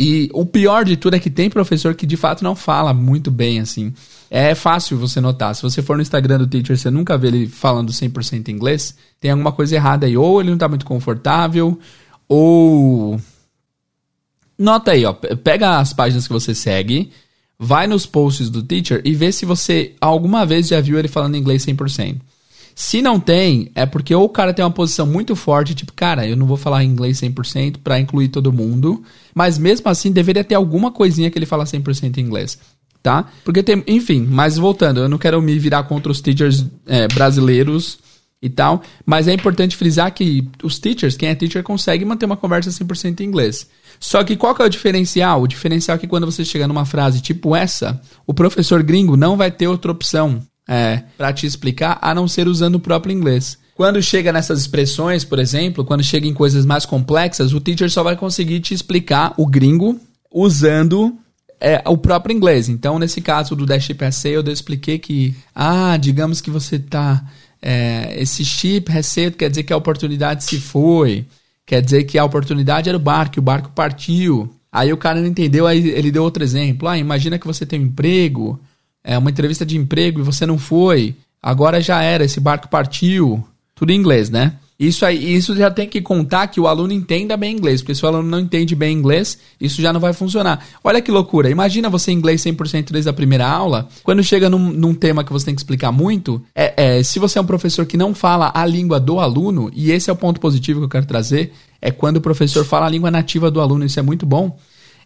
E 0.00 0.30
o 0.32 0.46
pior 0.46 0.84
de 0.84 0.96
tudo 0.96 1.16
é 1.16 1.18
que 1.18 1.28
tem 1.28 1.50
professor 1.50 1.92
que 1.92 2.06
de 2.06 2.16
fato 2.16 2.44
não 2.44 2.54
fala 2.54 2.94
muito 2.94 3.32
bem, 3.32 3.58
assim. 3.58 3.92
É 4.30 4.54
fácil 4.54 4.96
você 4.96 5.20
notar. 5.20 5.52
Se 5.56 5.62
você 5.62 5.82
for 5.82 5.96
no 5.96 6.02
Instagram 6.02 6.38
do 6.38 6.46
teacher, 6.46 6.78
você 6.78 6.88
nunca 6.88 7.18
vê 7.18 7.26
ele 7.26 7.48
falando 7.48 7.90
100% 7.90 8.46
inglês, 8.46 8.94
tem 9.20 9.32
alguma 9.32 9.50
coisa 9.50 9.74
errada 9.74 10.06
aí. 10.06 10.16
Ou 10.16 10.40
ele 10.40 10.50
não 10.50 10.56
tá 10.56 10.68
muito 10.68 10.86
confortável, 10.86 11.76
ou. 12.28 13.20
Nota 14.58 14.90
aí, 14.90 15.04
ó. 15.04 15.12
Pega 15.12 15.78
as 15.78 15.92
páginas 15.92 16.26
que 16.26 16.32
você 16.32 16.54
segue, 16.54 17.10
vai 17.58 17.86
nos 17.86 18.06
posts 18.06 18.50
do 18.50 18.62
teacher 18.62 19.00
e 19.04 19.14
vê 19.14 19.30
se 19.30 19.46
você 19.46 19.92
alguma 20.00 20.44
vez 20.44 20.68
já 20.68 20.80
viu 20.80 20.98
ele 20.98 21.08
falando 21.08 21.36
inglês 21.36 21.64
100%. 21.64 22.16
Se 22.74 23.02
não 23.02 23.18
tem, 23.18 23.72
é 23.74 23.84
porque 23.84 24.14
ou 24.14 24.24
o 24.24 24.28
cara 24.28 24.54
tem 24.54 24.64
uma 24.64 24.70
posição 24.70 25.04
muito 25.04 25.34
forte, 25.34 25.74
tipo, 25.74 25.92
cara, 25.92 26.28
eu 26.28 26.36
não 26.36 26.46
vou 26.46 26.56
falar 26.56 26.84
inglês 26.84 27.20
100% 27.20 27.78
para 27.82 27.98
incluir 27.98 28.28
todo 28.28 28.52
mundo, 28.52 29.02
mas 29.34 29.58
mesmo 29.58 29.88
assim 29.88 30.12
deveria 30.12 30.44
ter 30.44 30.54
alguma 30.54 30.92
coisinha 30.92 31.28
que 31.28 31.36
ele 31.36 31.44
fala 31.44 31.64
100% 31.64 32.18
em 32.18 32.20
inglês, 32.20 32.56
tá? 33.02 33.26
Porque 33.44 33.64
tem, 33.64 33.82
enfim, 33.84 34.24
mas 34.30 34.56
voltando, 34.56 35.00
eu 35.00 35.08
não 35.08 35.18
quero 35.18 35.42
me 35.42 35.58
virar 35.58 35.82
contra 35.84 36.12
os 36.12 36.20
teachers 36.20 36.64
é, 36.86 37.08
brasileiros 37.08 37.98
e 38.40 38.48
tal, 38.48 38.82
mas 39.04 39.26
é 39.26 39.32
importante 39.32 39.76
frisar 39.76 40.12
que 40.12 40.48
os 40.62 40.78
teachers, 40.78 41.16
quem 41.16 41.28
é 41.28 41.34
teacher, 41.34 41.62
consegue 41.62 42.04
manter 42.04 42.26
uma 42.26 42.36
conversa 42.36 42.70
100% 42.70 43.20
em 43.20 43.24
inglês. 43.24 43.68
Só 43.98 44.22
que 44.22 44.36
qual 44.36 44.54
que 44.54 44.62
é 44.62 44.64
o 44.64 44.70
diferencial? 44.70 45.42
O 45.42 45.48
diferencial 45.48 45.96
é 45.96 45.98
que 45.98 46.06
quando 46.06 46.26
você 46.26 46.44
chega 46.44 46.68
numa 46.68 46.84
frase 46.84 47.20
tipo 47.20 47.56
essa, 47.56 48.00
o 48.26 48.32
professor 48.32 48.82
gringo 48.82 49.16
não 49.16 49.36
vai 49.36 49.50
ter 49.50 49.66
outra 49.66 49.90
opção 49.90 50.40
é, 50.68 51.02
para 51.16 51.32
te 51.32 51.46
explicar 51.46 51.98
a 52.00 52.14
não 52.14 52.28
ser 52.28 52.46
usando 52.46 52.76
o 52.76 52.80
próprio 52.80 53.12
inglês. 53.12 53.58
Quando 53.74 54.02
chega 54.02 54.32
nessas 54.32 54.60
expressões, 54.60 55.24
por 55.24 55.38
exemplo, 55.38 55.84
quando 55.84 56.02
chega 56.02 56.26
em 56.26 56.34
coisas 56.34 56.66
mais 56.66 56.84
complexas, 56.84 57.52
o 57.52 57.60
teacher 57.60 57.90
só 57.90 58.02
vai 58.02 58.16
conseguir 58.16 58.60
te 58.60 58.74
explicar 58.74 59.34
o 59.36 59.46
gringo 59.46 59.98
usando 60.32 61.16
é, 61.60 61.82
o 61.86 61.96
próprio 61.96 62.34
inglês. 62.34 62.68
Então, 62.68 62.98
nesse 62.98 63.20
caso 63.20 63.54
do 63.54 63.64
Dash 63.64 63.88
Essay, 63.90 64.36
eu 64.36 64.42
expliquei 64.42 64.98
que, 64.98 65.34
ah, 65.54 65.96
digamos 65.96 66.40
que 66.40 66.50
você 66.50 66.78
tá. 66.78 67.24
É, 67.60 68.14
esse 68.20 68.44
chip 68.44 68.90
receito 68.90 69.36
quer 69.36 69.50
dizer 69.50 69.62
que 69.64 69.72
a 69.72 69.76
oportunidade 69.76 70.44
se 70.44 70.60
foi. 70.60 71.26
Quer 71.66 71.82
dizer 71.82 72.04
que 72.04 72.18
a 72.18 72.24
oportunidade 72.24 72.88
era 72.88 72.96
o 72.96 73.00
barco, 73.00 73.38
o 73.38 73.42
barco 73.42 73.70
partiu. 73.74 74.52
Aí 74.70 74.92
o 74.92 74.96
cara 74.96 75.20
não 75.20 75.26
entendeu, 75.26 75.66
aí 75.66 75.88
ele 75.90 76.10
deu 76.10 76.22
outro 76.22 76.42
exemplo. 76.42 76.88
Ah, 76.88 76.98
imagina 76.98 77.38
que 77.38 77.46
você 77.46 77.66
tem 77.66 77.80
um 77.80 77.84
emprego, 77.84 78.60
é 79.02 79.16
uma 79.16 79.30
entrevista 79.30 79.64
de 79.64 79.76
emprego 79.76 80.20
e 80.20 80.22
você 80.22 80.44
não 80.46 80.58
foi, 80.58 81.14
agora 81.42 81.80
já 81.80 82.02
era, 82.02 82.24
esse 82.24 82.40
barco 82.40 82.68
partiu. 82.68 83.46
Tudo 83.74 83.92
em 83.92 83.96
inglês, 83.96 84.28
né? 84.28 84.54
Isso 84.78 85.04
aí, 85.04 85.34
isso 85.34 85.56
já 85.56 85.72
tem 85.72 85.88
que 85.88 86.00
contar 86.00 86.46
que 86.46 86.60
o 86.60 86.68
aluno 86.68 86.92
entenda 86.92 87.36
bem 87.36 87.52
inglês, 87.52 87.82
porque 87.82 87.96
se 87.96 88.04
o 88.04 88.08
aluno 88.08 88.28
não 88.28 88.38
entende 88.38 88.76
bem 88.76 88.96
inglês, 88.96 89.36
isso 89.60 89.82
já 89.82 89.92
não 89.92 89.98
vai 89.98 90.12
funcionar. 90.12 90.64
Olha 90.84 91.02
que 91.02 91.10
loucura, 91.10 91.50
imagina 91.50 91.90
você 91.90 92.12
em 92.12 92.14
inglês 92.14 92.42
100% 92.42 92.92
desde 92.92 93.10
a 93.10 93.12
primeira 93.12 93.44
aula, 93.44 93.88
quando 94.04 94.22
chega 94.22 94.48
num, 94.48 94.70
num, 94.70 94.94
tema 94.94 95.24
que 95.24 95.32
você 95.32 95.46
tem 95.46 95.54
que 95.54 95.60
explicar 95.60 95.90
muito, 95.90 96.40
é, 96.54 96.98
é, 96.98 97.02
se 97.02 97.18
você 97.18 97.40
é 97.40 97.42
um 97.42 97.46
professor 97.46 97.86
que 97.86 97.96
não 97.96 98.14
fala 98.14 98.52
a 98.54 98.64
língua 98.64 99.00
do 99.00 99.18
aluno, 99.18 99.68
e 99.74 99.90
esse 99.90 100.10
é 100.10 100.12
o 100.12 100.16
ponto 100.16 100.40
positivo 100.40 100.78
que 100.78 100.84
eu 100.84 100.90
quero 100.90 101.06
trazer, 101.06 101.52
é 101.82 101.90
quando 101.90 102.18
o 102.18 102.20
professor 102.20 102.64
fala 102.64 102.86
a 102.86 102.88
língua 102.90 103.10
nativa 103.10 103.50
do 103.50 103.60
aluno, 103.60 103.84
isso 103.84 103.98
é 103.98 104.02
muito 104.02 104.24
bom 104.24 104.56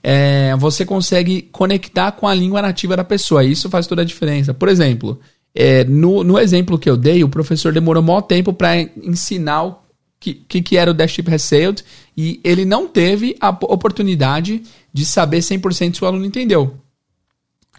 é, 0.02 0.54
você 0.56 0.84
consegue 0.84 1.42
conectar 1.52 2.10
com 2.12 2.26
a 2.26 2.34
língua 2.34 2.60
nativa 2.60 2.96
da 2.96 3.04
pessoa. 3.04 3.44
Isso 3.44 3.70
faz 3.70 3.86
toda 3.86 4.02
a 4.02 4.04
diferença. 4.04 4.52
Por 4.52 4.68
exemplo, 4.68 5.20
é, 5.54 5.84
no, 5.84 6.24
no 6.24 6.38
exemplo 6.38 6.78
que 6.78 6.88
eu 6.88 6.96
dei, 6.96 7.22
o 7.22 7.28
professor 7.28 7.72
demorou 7.72 8.02
maior 8.02 8.22
tempo 8.22 8.52
para 8.52 8.80
ensinar 8.80 9.64
o 9.64 9.78
que, 10.18 10.34
que, 10.34 10.62
que, 10.62 10.76
era 10.76 10.90
o 10.90 10.94
Dash 10.94 11.12
Chip 11.12 11.28
Resailed 11.28 11.84
e 12.16 12.40
ele 12.44 12.64
não 12.64 12.86
teve 12.86 13.36
a 13.40 13.50
oportunidade 13.50 14.62
de 14.92 15.04
saber 15.04 15.38
100% 15.40 15.96
se 15.96 16.04
o 16.04 16.06
aluno 16.06 16.24
entendeu. 16.24 16.76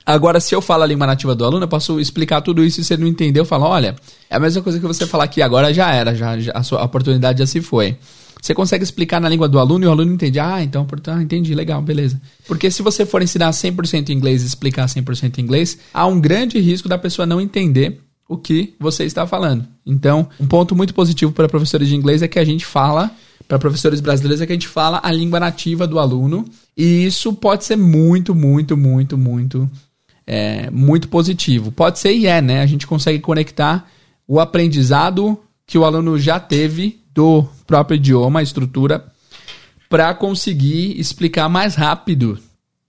Agora, 0.06 0.40
se 0.40 0.54
eu 0.54 0.62
falo 0.62 0.84
a 0.84 0.86
língua 0.86 1.08
nativa 1.08 1.34
do 1.34 1.46
aluno, 1.46 1.64
eu 1.64 1.68
posso 1.68 2.00
explicar 2.00 2.42
tudo 2.42 2.64
isso 2.64 2.82
e 2.82 2.84
se 2.84 2.94
ele 2.94 3.04
não 3.04 3.10
entendeu, 3.10 3.42
eu 3.42 3.46
falo, 3.46 3.66
olha, 3.66 3.96
é 4.30 4.36
a 4.36 4.40
mesma 4.40 4.62
coisa 4.62 4.80
que 4.80 4.86
você 4.86 5.08
falar 5.08 5.28
que 5.28 5.42
agora 5.42 5.74
já 5.74 5.94
era, 5.94 6.14
já, 6.14 6.38
já 6.38 6.52
a 6.54 6.62
sua 6.62 6.84
oportunidade 6.84 7.40
já 7.40 7.48
se 7.48 7.62
foi. 7.62 7.98
Você 8.44 8.54
consegue 8.54 8.84
explicar 8.84 9.22
na 9.22 9.30
língua 9.30 9.48
do 9.48 9.58
aluno 9.58 9.86
e 9.86 9.88
o 9.88 9.92
aluno 9.92 10.12
entende. 10.12 10.38
Ah, 10.38 10.62
então, 10.62 10.86
ah, 11.08 11.24
entendi, 11.24 11.56
legal, 11.56 11.82
beleza. 11.82 12.22
Porque 12.46 12.70
se 12.70 12.82
você 12.82 13.06
for 13.06 13.22
ensinar 13.22 13.52
100% 13.52 14.10
inglês 14.10 14.44
e 14.44 14.46
explicar 14.46 14.86
100% 14.86 15.38
inglês, 15.38 15.78
há 15.94 16.06
um 16.06 16.20
grande 16.20 16.60
risco 16.60 16.90
da 16.90 16.98
pessoa 16.98 17.26
não 17.26 17.40
entender 17.40 18.02
o 18.28 18.36
que 18.36 18.74
você 18.78 19.06
está 19.06 19.26
falando. 19.26 19.66
Então, 19.86 20.28
um 20.38 20.46
ponto 20.46 20.76
muito 20.76 20.94
positivo 20.94 21.32
para 21.32 21.48
professores 21.48 21.88
de 21.88 21.96
inglês 21.96 22.22
é 22.22 22.28
que 22.28 22.38
a 22.38 22.44
gente 22.44 22.66
fala, 22.66 23.12
para 23.48 23.58
professores 23.58 24.02
brasileiros, 24.02 24.42
é 24.42 24.46
que 24.46 24.52
a 24.52 24.56
gente 24.56 24.68
fala 24.68 25.00
a 25.02 25.10
língua 25.10 25.40
nativa 25.40 25.88
do 25.88 25.98
aluno. 25.98 26.44
E 26.76 27.06
isso 27.06 27.32
pode 27.32 27.64
ser 27.64 27.78
muito, 27.78 28.36
muito, 28.36 28.76
muito, 28.76 29.18
muito, 29.18 29.72
é, 30.28 30.70
muito 30.70 31.08
positivo. 31.08 31.72
Pode 31.72 31.98
ser 31.98 32.12
e 32.12 32.28
é, 32.28 32.42
né? 32.42 32.62
A 32.62 32.66
gente 32.66 32.86
consegue 32.88 33.20
conectar 33.20 33.90
o 34.28 34.38
aprendizado 34.38 35.40
que 35.66 35.78
o 35.78 35.86
aluno 35.86 36.20
já 36.20 36.42
teve 36.42 37.03
do 37.14 37.44
próprio 37.68 37.96
idioma, 37.96 38.40
a 38.40 38.44
estrutura, 38.44 39.06
para 39.90 40.14
conseguir 40.14 41.00
explicar 41.00 41.48
mais 41.48 41.76
rápido 41.76 42.40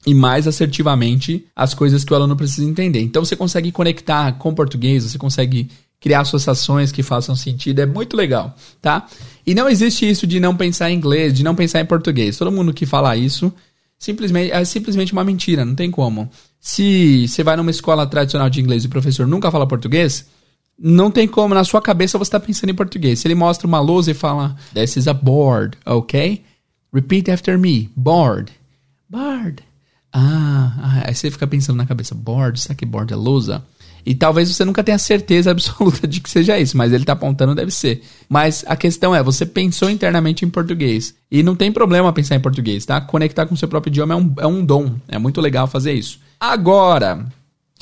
e 0.07 0.15
mais 0.15 0.47
assertivamente 0.47 1.47
as 1.55 1.75
coisas 1.75 2.05
que 2.05 2.13
o 2.13 2.17
aluno 2.17 2.37
precisa 2.37 2.69
entender. 2.69 3.01
Então 3.01 3.25
você 3.25 3.37
consegue 3.37 3.73
conectar 3.73 4.33
com 4.33 4.55
português, 4.55 5.05
você 5.05 5.19
consegue 5.19 5.69
criar 6.01 6.21
associações 6.21 6.93
que 6.93 7.03
façam 7.03 7.35
sentido, 7.35 7.81
é 7.81 7.87
muito 7.87 8.15
legal, 8.17 8.55
tá? 8.81 9.07
E 9.47 9.55
não 9.55 9.69
existe 9.69 10.09
isso 10.09 10.27
de 10.27 10.39
não 10.39 10.55
pensar 10.55 10.91
em 10.91 10.97
inglês, 10.97 11.33
de 11.33 11.43
não 11.43 11.55
pensar 11.55 11.81
em 11.81 11.87
português. 11.87 12.37
Todo 12.37 12.53
mundo 12.53 12.75
que 12.75 12.85
fala 12.85 13.17
isso 13.17 13.53
simplesmente 13.99 14.53
é 14.53 14.65
simplesmente 14.67 15.13
uma 15.15 15.25
mentira, 15.25 15.65
não 15.65 15.75
tem 15.75 15.91
como. 15.91 16.31
Se 16.61 17.27
você 17.27 17.43
vai 17.43 17.57
numa 17.57 17.71
escola 17.71 18.07
tradicional 18.07 18.51
de 18.51 18.61
inglês 18.61 18.85
e 18.85 18.87
o 18.87 18.91
professor 18.91 19.27
nunca 19.27 19.51
fala 19.51 19.67
português, 19.67 20.27
não 20.79 21.11
tem 21.11 21.27
como, 21.27 21.55
na 21.55 21.65
sua 21.65 21.81
cabeça 21.81 22.19
você 22.19 22.29
está 22.29 22.41
pensando 22.41 22.71
em 22.71 22.75
português. 22.75 23.21
Se 23.21 23.29
ele 23.29 23.35
mostra 23.35 23.67
uma 23.67 23.81
lousa 23.81 24.11
e 24.11 24.15
fala, 24.15 24.57
This 24.73 24.97
is 24.97 25.09
a 25.09 25.15
board, 25.15 25.79
ok? 25.87 26.43
Repeat 26.93 27.31
after 27.31 27.59
me, 27.59 27.91
board. 27.97 28.53
Board. 29.09 29.63
Ah, 30.13 30.73
ah, 30.79 31.03
aí 31.07 31.15
você 31.15 31.31
fica 31.31 31.47
pensando 31.47 31.77
na 31.77 31.87
cabeça, 31.87 32.15
board, 32.15 32.61
será 32.61 32.75
que 32.75 32.87
board 32.87 33.13
é 33.13 33.17
lousa? 33.17 33.65
E 34.07 34.15
talvez 34.15 34.49
você 34.49 34.65
nunca 34.65 34.85
tenha 34.85 34.99
certeza 34.99 35.51
absoluta 35.53 36.07
de 36.07 36.21
que 36.21 36.31
seja 36.31 36.59
isso, 36.59 36.77
mas 36.77 36.93
ele 36.93 37.03
está 37.03 37.15
apontando, 37.15 37.55
deve 37.55 37.71
ser. 37.71 38.03
Mas 38.29 38.65
a 38.67 38.77
questão 38.77 39.15
é, 39.15 39.23
você 39.23 39.47
pensou 39.47 39.89
internamente 39.89 40.45
em 40.45 40.51
português. 40.51 41.15
E 41.31 41.43
não 41.43 41.57
tem 41.57 41.73
problema 41.73 42.13
pensar 42.13 42.37
em 42.37 42.41
português, 42.41 42.85
tá? 42.85 43.01
Conectar 43.01 43.47
com 43.47 43.55
o 43.55 43.57
seu 43.57 43.69
próprio 43.69 43.91
idioma 43.91 44.15
é 44.15 44.17
um, 44.17 44.35
é 44.39 44.47
um 44.47 44.65
dom. 44.65 44.95
É 45.09 45.19
muito 45.19 45.41
legal 45.41 45.67
fazer 45.67 45.95
isso. 45.95 46.21
Agora, 46.39 47.27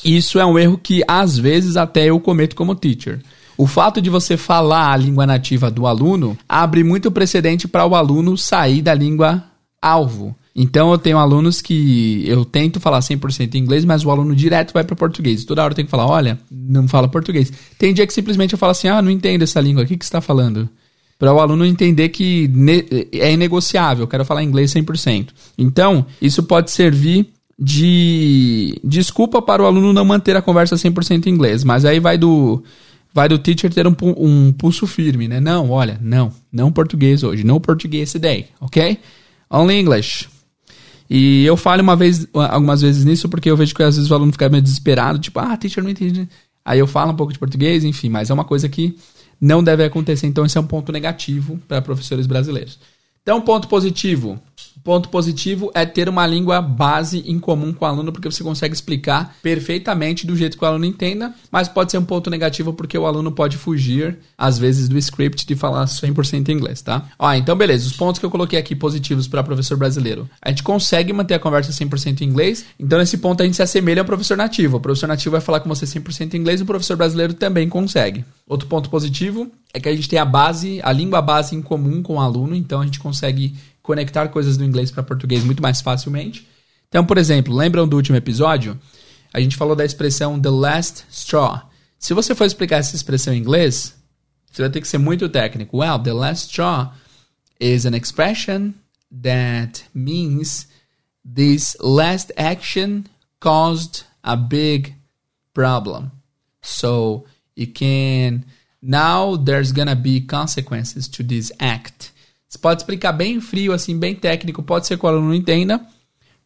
isso 0.04 0.38
é 0.38 0.46
um 0.46 0.58
erro 0.58 0.78
que 0.78 1.02
às 1.06 1.38
vezes 1.38 1.76
até 1.76 2.06
eu 2.06 2.18
cometo 2.20 2.56
como 2.56 2.74
teacher. 2.74 3.20
O 3.56 3.66
fato 3.66 4.00
de 4.00 4.10
você 4.10 4.36
falar 4.36 4.92
a 4.92 4.96
língua 4.96 5.26
nativa 5.26 5.70
do 5.70 5.86
aluno 5.86 6.36
abre 6.48 6.82
muito 6.82 7.10
precedente 7.10 7.68
para 7.68 7.86
o 7.86 7.94
aluno 7.94 8.36
sair 8.36 8.82
da 8.82 8.94
língua 8.94 9.44
alvo. 9.80 10.34
Então 10.54 10.90
eu 10.90 10.98
tenho 10.98 11.18
alunos 11.18 11.62
que 11.62 12.24
eu 12.26 12.44
tento 12.44 12.78
falar 12.78 13.00
100% 13.00 13.54
em 13.54 13.58
inglês, 13.58 13.84
mas 13.84 14.04
o 14.04 14.10
aluno 14.10 14.34
direto 14.34 14.72
vai 14.72 14.84
para 14.84 14.96
português. 14.96 15.44
Toda 15.44 15.62
hora 15.62 15.72
eu 15.72 15.76
tenho 15.76 15.86
que 15.86 15.90
falar, 15.90 16.06
olha, 16.06 16.38
não 16.50 16.86
fala 16.86 17.08
português. 17.08 17.52
Tem 17.78 17.94
dia 17.94 18.06
que 18.06 18.12
simplesmente 18.12 18.52
eu 18.52 18.58
falo 18.58 18.72
assim, 18.72 18.88
ah, 18.88 19.00
não 19.00 19.10
entendo 19.10 19.42
essa 19.42 19.60
língua, 19.60 19.84
o 19.84 19.86
que, 19.86 19.96
que 19.96 20.04
você 20.04 20.08
está 20.08 20.20
falando? 20.20 20.68
Para 21.18 21.32
o 21.32 21.40
aluno 21.40 21.64
entender 21.64 22.08
que 22.08 22.50
é 23.12 23.32
inegociável, 23.32 24.04
eu 24.04 24.08
quero 24.08 24.24
falar 24.24 24.42
inglês 24.42 24.74
100%. 24.74 25.28
Então, 25.56 26.04
isso 26.20 26.42
pode 26.42 26.70
servir 26.70 27.32
de 27.64 28.76
desculpa 28.82 29.40
para 29.40 29.62
o 29.62 29.66
aluno 29.66 29.92
não 29.92 30.04
manter 30.04 30.36
a 30.36 30.42
conversa 30.42 30.74
100% 30.74 31.26
em 31.26 31.30
inglês, 31.30 31.62
mas 31.62 31.84
aí 31.84 32.00
vai 32.00 32.18
do 32.18 32.60
vai 33.14 33.28
do 33.28 33.38
teacher 33.38 33.72
ter 33.72 33.86
um, 33.86 33.94
um 34.16 34.52
pulso 34.52 34.84
firme, 34.84 35.28
né? 35.28 35.38
Não, 35.38 35.70
olha, 35.70 35.96
não, 36.02 36.32
não 36.50 36.72
português 36.72 37.22
hoje, 37.22 37.44
não 37.44 37.60
português 37.60 38.10
today, 38.10 38.48
ok? 38.60 38.98
Only 39.48 39.78
English. 39.78 40.28
E 41.08 41.44
eu 41.44 41.56
falo 41.56 41.82
uma 41.82 41.94
vez, 41.94 42.26
algumas 42.32 42.82
vezes 42.82 43.04
nisso 43.04 43.28
porque 43.28 43.48
eu 43.48 43.56
vejo 43.56 43.74
que 43.74 43.82
às 43.82 43.94
vezes 43.94 44.10
o 44.10 44.14
aluno 44.14 44.32
fica 44.32 44.48
meio 44.48 44.62
desesperado, 44.62 45.20
tipo, 45.20 45.38
ah, 45.38 45.56
teacher 45.56 45.84
não 45.84 45.90
entende. 45.90 46.28
Aí 46.64 46.80
eu 46.80 46.86
falo 46.88 47.12
um 47.12 47.16
pouco 47.16 47.32
de 47.32 47.38
português, 47.38 47.84
enfim, 47.84 48.08
mas 48.08 48.28
é 48.28 48.34
uma 48.34 48.44
coisa 48.44 48.68
que 48.68 48.96
não 49.40 49.62
deve 49.62 49.84
acontecer, 49.84 50.26
então 50.26 50.44
esse 50.44 50.58
é 50.58 50.60
um 50.60 50.66
ponto 50.66 50.90
negativo 50.90 51.60
para 51.68 51.80
professores 51.82 52.26
brasileiros. 52.26 52.78
Então, 53.22 53.40
ponto 53.40 53.68
positivo, 53.68 54.40
Ponto 54.84 55.08
positivo 55.08 55.70
é 55.74 55.86
ter 55.86 56.08
uma 56.08 56.26
língua 56.26 56.60
base 56.60 57.22
em 57.26 57.38
comum 57.38 57.72
com 57.72 57.84
o 57.84 57.88
aluno, 57.88 58.12
porque 58.12 58.30
você 58.30 58.42
consegue 58.42 58.74
explicar 58.74 59.36
perfeitamente 59.42 60.26
do 60.26 60.36
jeito 60.36 60.58
que 60.58 60.64
o 60.64 60.66
aluno 60.66 60.84
entenda, 60.84 61.32
mas 61.50 61.68
pode 61.68 61.90
ser 61.90 61.98
um 61.98 62.04
ponto 62.04 62.28
negativo 62.28 62.72
porque 62.72 62.98
o 62.98 63.06
aluno 63.06 63.30
pode 63.30 63.56
fugir, 63.56 64.18
às 64.36 64.58
vezes, 64.58 64.88
do 64.88 64.98
script 64.98 65.46
de 65.46 65.54
falar 65.54 65.84
100% 65.84 66.48
inglês, 66.48 66.82
tá? 66.82 67.08
Ó, 67.18 67.32
então 67.32 67.54
beleza, 67.54 67.86
os 67.86 67.92
pontos 67.92 68.18
que 68.18 68.26
eu 68.26 68.30
coloquei 68.30 68.58
aqui 68.58 68.74
positivos 68.74 69.28
para 69.28 69.42
professor 69.42 69.76
brasileiro. 69.76 70.28
A 70.40 70.48
gente 70.48 70.62
consegue 70.62 71.12
manter 71.12 71.34
a 71.34 71.38
conversa 71.38 71.70
100% 71.70 72.22
em 72.22 72.24
inglês, 72.24 72.64
então 72.78 72.98
nesse 72.98 73.18
ponto 73.18 73.42
a 73.42 73.46
gente 73.46 73.56
se 73.56 73.62
assemelha 73.62 74.02
ao 74.02 74.06
professor 74.06 74.36
nativo. 74.36 74.78
O 74.78 74.80
professor 74.80 75.06
nativo 75.06 75.32
vai 75.32 75.40
falar 75.40 75.60
com 75.60 75.68
você 75.68 75.86
100% 75.86 76.34
em 76.34 76.38
inglês 76.38 76.60
o 76.60 76.66
professor 76.66 76.96
brasileiro 76.96 77.34
também 77.34 77.68
consegue. 77.68 78.24
Outro 78.46 78.68
ponto 78.68 78.90
positivo 78.90 79.50
é 79.72 79.80
que 79.80 79.88
a 79.88 79.94
gente 79.94 80.08
tem 80.08 80.18
a 80.18 80.24
base, 80.24 80.80
a 80.82 80.92
língua 80.92 81.22
base 81.22 81.56
em 81.56 81.62
comum 81.62 82.02
com 82.02 82.16
o 82.16 82.20
aluno, 82.20 82.54
então 82.54 82.80
a 82.80 82.84
gente 82.84 83.00
consegue 83.00 83.54
conectar 83.82 84.28
coisas 84.28 84.56
do 84.56 84.64
inglês 84.64 84.90
para 84.90 85.02
português 85.02 85.44
muito 85.44 85.62
mais 85.62 85.80
facilmente. 85.80 86.48
Então, 86.88 87.04
por 87.04 87.18
exemplo, 87.18 87.54
lembram 87.54 87.88
do 87.88 87.96
último 87.96 88.16
episódio? 88.16 88.78
A 89.32 89.40
gente 89.40 89.56
falou 89.56 89.74
da 89.74 89.84
expressão 89.84 90.40
the 90.40 90.50
last 90.50 91.04
straw. 91.10 91.62
Se 91.98 92.14
você 92.14 92.34
for 92.34 92.44
explicar 92.44 92.78
essa 92.78 92.94
expressão 92.94 93.32
em 93.32 93.38
inglês, 93.38 93.94
você 94.50 94.62
vai 94.62 94.70
ter 94.70 94.80
que 94.80 94.88
ser 94.88 94.98
muito 94.98 95.28
técnico. 95.28 95.78
Well, 95.78 95.98
the 95.98 96.12
last 96.12 96.50
straw 96.50 96.92
is 97.58 97.86
an 97.86 97.96
expression 97.96 98.74
that 99.22 99.84
means 99.94 100.68
this 101.24 101.76
last 101.80 102.32
action 102.36 103.04
caused 103.40 104.04
a 104.22 104.36
big 104.36 104.94
problem. 105.54 106.10
So 106.60 107.24
you 107.56 107.66
can 107.66 108.44
Now 108.82 109.36
there's 109.36 109.70
gonna 109.70 109.94
be 109.94 110.20
consequences 110.20 111.06
to 111.08 111.22
this 111.22 111.52
act. 111.60 112.10
Você 112.52 112.58
pode 112.58 112.82
explicar 112.82 113.12
bem 113.12 113.40
frio, 113.40 113.72
assim, 113.72 113.98
bem 113.98 114.14
técnico. 114.14 114.62
Pode 114.62 114.86
ser 114.86 114.98
que 114.98 115.06
o 115.06 115.08
aluno 115.08 115.28
não 115.28 115.34
entenda, 115.34 115.80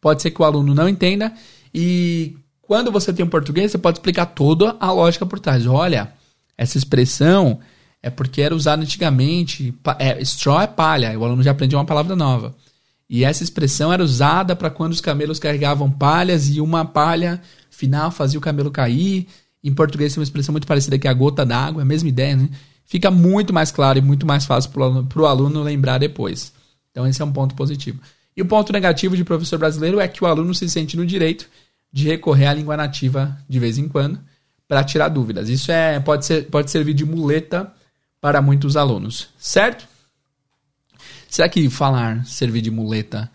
pode 0.00 0.22
ser 0.22 0.30
que 0.30 0.40
o 0.40 0.44
aluno 0.44 0.72
não 0.72 0.88
entenda. 0.88 1.32
E 1.74 2.36
quando 2.62 2.92
você 2.92 3.12
tem 3.12 3.24
um 3.24 3.28
português, 3.28 3.72
você 3.72 3.78
pode 3.78 3.98
explicar 3.98 4.26
toda 4.26 4.76
a 4.78 4.92
lógica 4.92 5.26
por 5.26 5.40
trás. 5.40 5.66
Olha, 5.66 6.12
essa 6.56 6.78
expressão 6.78 7.58
é 8.00 8.08
porque 8.08 8.40
era 8.40 8.54
usada 8.54 8.82
antigamente. 8.82 9.74
É, 9.98 10.22
straw 10.22 10.60
é 10.60 10.68
palha, 10.68 11.18
o 11.18 11.24
aluno 11.24 11.42
já 11.42 11.50
aprendeu 11.50 11.76
uma 11.76 11.84
palavra 11.84 12.14
nova. 12.14 12.54
E 13.10 13.24
essa 13.24 13.42
expressão 13.42 13.92
era 13.92 14.04
usada 14.04 14.54
para 14.54 14.70
quando 14.70 14.92
os 14.92 15.00
camelos 15.00 15.40
carregavam 15.40 15.90
palhas 15.90 16.54
e 16.54 16.60
uma 16.60 16.84
palha 16.84 17.42
final 17.68 18.12
fazia 18.12 18.38
o 18.38 18.42
camelo 18.42 18.70
cair. 18.70 19.26
Em 19.62 19.74
português 19.74 20.14
tem 20.14 20.20
uma 20.20 20.24
expressão 20.24 20.52
muito 20.52 20.68
parecida 20.68 21.00
que 21.00 21.08
é 21.08 21.10
a 21.10 21.14
gota 21.14 21.44
d'água, 21.44 21.82
é 21.82 21.84
a 21.84 21.86
mesma 21.86 22.08
ideia, 22.08 22.36
né? 22.36 22.48
Fica 22.86 23.10
muito 23.10 23.52
mais 23.52 23.72
claro 23.72 23.98
e 23.98 24.02
muito 24.02 24.24
mais 24.24 24.46
fácil 24.46 24.70
para 24.70 25.22
o 25.22 25.26
aluno, 25.26 25.62
lembrar 25.62 25.98
depois. 25.98 26.52
Então 26.90 27.06
esse 27.06 27.20
é 27.20 27.24
um 27.24 27.32
ponto 27.32 27.54
positivo. 27.54 28.00
E 28.36 28.42
o 28.42 28.46
ponto 28.46 28.72
negativo 28.72 29.16
de 29.16 29.24
professor 29.24 29.58
brasileiro 29.58 29.98
é 29.98 30.06
que 30.06 30.22
o 30.22 30.26
aluno 30.26 30.54
se 30.54 30.68
sente 30.68 30.96
no 30.96 31.04
direito 31.04 31.48
de 31.92 32.06
recorrer 32.06 32.46
à 32.46 32.54
língua 32.54 32.76
nativa 32.76 33.36
de 33.48 33.58
vez 33.58 33.76
em 33.78 33.88
quando 33.88 34.20
para 34.68 34.84
tirar 34.84 35.08
dúvidas. 35.08 35.48
Isso 35.48 35.72
é, 35.72 35.98
pode, 36.00 36.26
ser, 36.26 36.46
pode 36.46 36.70
servir 36.70 36.94
de 36.94 37.04
muleta 37.04 37.72
para 38.20 38.40
muitos 38.42 38.76
alunos, 38.76 39.28
certo? 39.38 39.86
Será 41.28 41.48
que 41.48 41.68
falar 41.68 42.24
servir 42.24 42.60
de 42.60 42.70
muleta 42.70 43.30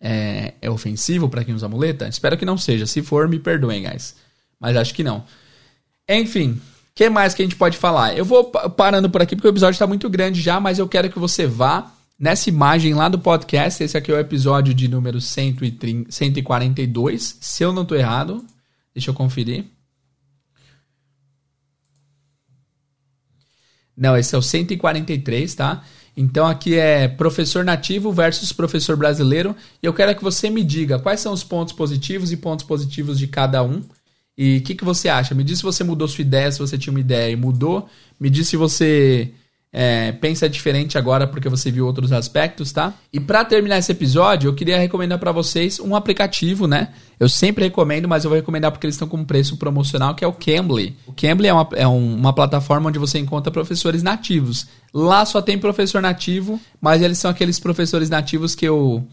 é, 0.00 0.54
é 0.60 0.70
ofensivo 0.70 1.28
para 1.28 1.44
quem 1.44 1.54
usa 1.54 1.68
muleta? 1.68 2.08
Espero 2.08 2.36
que 2.36 2.44
não 2.44 2.58
seja. 2.58 2.86
Se 2.86 3.02
for, 3.02 3.28
me 3.28 3.38
perdoem, 3.38 3.82
guys. 3.82 4.16
Mas 4.60 4.76
acho 4.76 4.94
que 4.94 5.02
não. 5.02 5.24
Enfim, 6.08 6.60
o 6.92 6.94
que 6.94 7.08
mais 7.08 7.32
que 7.32 7.40
a 7.40 7.44
gente 7.44 7.56
pode 7.56 7.78
falar? 7.78 8.14
Eu 8.14 8.24
vou 8.24 8.44
parando 8.44 9.08
por 9.08 9.22
aqui 9.22 9.34
porque 9.34 9.48
o 9.48 9.50
episódio 9.50 9.76
está 9.76 9.86
muito 9.86 10.10
grande 10.10 10.42
já, 10.42 10.60
mas 10.60 10.78
eu 10.78 10.86
quero 10.86 11.10
que 11.10 11.18
você 11.18 11.46
vá 11.46 11.90
nessa 12.18 12.50
imagem 12.50 12.92
lá 12.92 13.08
do 13.08 13.18
podcast. 13.18 13.82
Esse 13.82 13.96
aqui 13.96 14.12
é 14.12 14.14
o 14.14 14.20
episódio 14.20 14.74
de 14.74 14.88
número 14.88 15.18
130, 15.18 16.12
142. 16.12 17.38
Se 17.40 17.64
eu 17.64 17.72
não 17.72 17.80
estou 17.82 17.96
errado, 17.96 18.44
deixa 18.94 19.08
eu 19.08 19.14
conferir. 19.14 19.64
Não, 23.96 24.14
esse 24.14 24.34
é 24.34 24.38
o 24.38 24.42
143, 24.42 25.54
tá? 25.54 25.82
Então 26.14 26.46
aqui 26.46 26.74
é 26.74 27.08
professor 27.08 27.64
nativo 27.64 28.12
versus 28.12 28.52
professor 28.52 28.98
brasileiro. 28.98 29.56
E 29.82 29.86
eu 29.86 29.94
quero 29.94 30.14
que 30.14 30.22
você 30.22 30.50
me 30.50 30.62
diga 30.62 30.98
quais 30.98 31.20
são 31.20 31.32
os 31.32 31.42
pontos 31.42 31.72
positivos 31.72 32.32
e 32.32 32.36
pontos 32.36 32.66
positivos 32.66 33.18
de 33.18 33.26
cada 33.28 33.62
um 33.62 33.82
e 34.36 34.58
o 34.58 34.62
que, 34.62 34.74
que 34.74 34.84
você 34.84 35.08
acha? 35.08 35.34
Me 35.34 35.44
diz 35.44 35.58
se 35.58 35.64
você 35.64 35.84
mudou 35.84 36.08
sua 36.08 36.22
ideia, 36.22 36.50
se 36.50 36.58
você 36.58 36.78
tinha 36.78 36.92
uma 36.92 37.00
ideia 37.00 37.30
e 37.30 37.36
mudou. 37.36 37.88
Me 38.18 38.30
diz 38.30 38.48
se 38.48 38.56
você 38.56 39.30
é, 39.72 40.12
pensa 40.12 40.48
diferente 40.48 40.98
agora 40.98 41.26
porque 41.26 41.48
você 41.48 41.70
viu 41.70 41.86
outros 41.86 42.12
aspectos, 42.12 42.72
tá? 42.72 42.92
E 43.12 43.18
para 43.18 43.44
terminar 43.44 43.78
esse 43.78 43.90
episódio, 43.90 44.48
eu 44.48 44.54
queria 44.54 44.78
recomendar 44.78 45.18
para 45.18 45.32
vocês 45.32 45.80
um 45.80 45.96
aplicativo, 45.96 46.66
né? 46.66 46.88
Eu 47.18 47.28
sempre 47.28 47.64
recomendo, 47.64 48.06
mas 48.06 48.24
eu 48.24 48.30
vou 48.30 48.36
recomendar 48.36 48.70
porque 48.70 48.86
eles 48.86 48.96
estão 48.96 49.08
com 49.08 49.16
um 49.16 49.24
preço 49.24 49.56
promocional, 49.56 50.14
que 50.14 50.24
é 50.24 50.26
o 50.26 50.32
Cambly. 50.32 50.96
O 51.06 51.12
Cambly 51.12 51.48
é 51.48 51.54
uma, 51.54 51.68
é 51.72 51.86
uma 51.86 52.32
plataforma 52.34 52.88
onde 52.88 52.98
você 52.98 53.18
encontra 53.18 53.50
professores 53.50 54.02
nativos. 54.02 54.66
Lá 54.92 55.24
só 55.24 55.40
tem 55.40 55.58
professor 55.58 56.02
nativo, 56.02 56.60
mas 56.80 57.00
eles 57.00 57.18
são 57.18 57.30
aqueles 57.30 57.58
professores 57.58 58.10
nativos 58.10 58.54
que 58.54 58.66
eu, 58.66 59.06